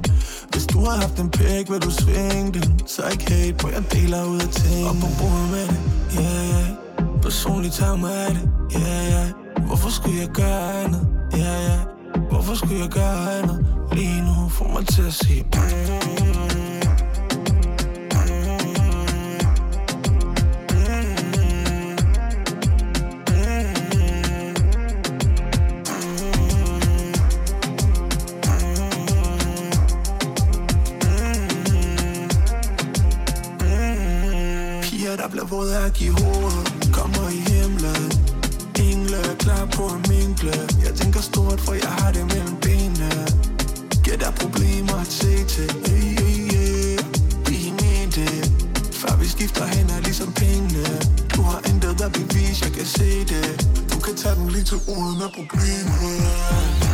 [0.53, 2.81] Hvis du har haft en pæk, vil du svinge den.
[2.87, 5.81] Så ikke hate, hvor jeg deler ud af ting Og på bordet med det,
[6.17, 6.69] yeah, yeah
[7.23, 8.45] Personligt tager mig af det,
[8.77, 12.02] yeah, yeah Hvorfor skulle jeg gøre andet, yeah, yeah.
[12.31, 13.67] Hvorfor skulle jeg gøre andet?
[13.93, 15.49] Lige nu Få mig til at sige mm.
[34.83, 38.12] Piger, der bliver våde af at give hovedet Kommer i himlen
[39.33, 40.55] er klar på at mingle.
[40.87, 43.11] Jeg tænker stort, for jeg har det mellem benene.
[44.05, 45.69] Giver der problemer at se til.
[45.87, 46.99] Hey, hey, yeah.
[47.49, 48.25] Vi mente.
[49.01, 50.87] Før vi skifter hænder ligesom pengene.
[51.35, 53.47] Du har intet at bevise, jeg kan se det.
[53.93, 56.92] Du kan tage den lige til uden af problemer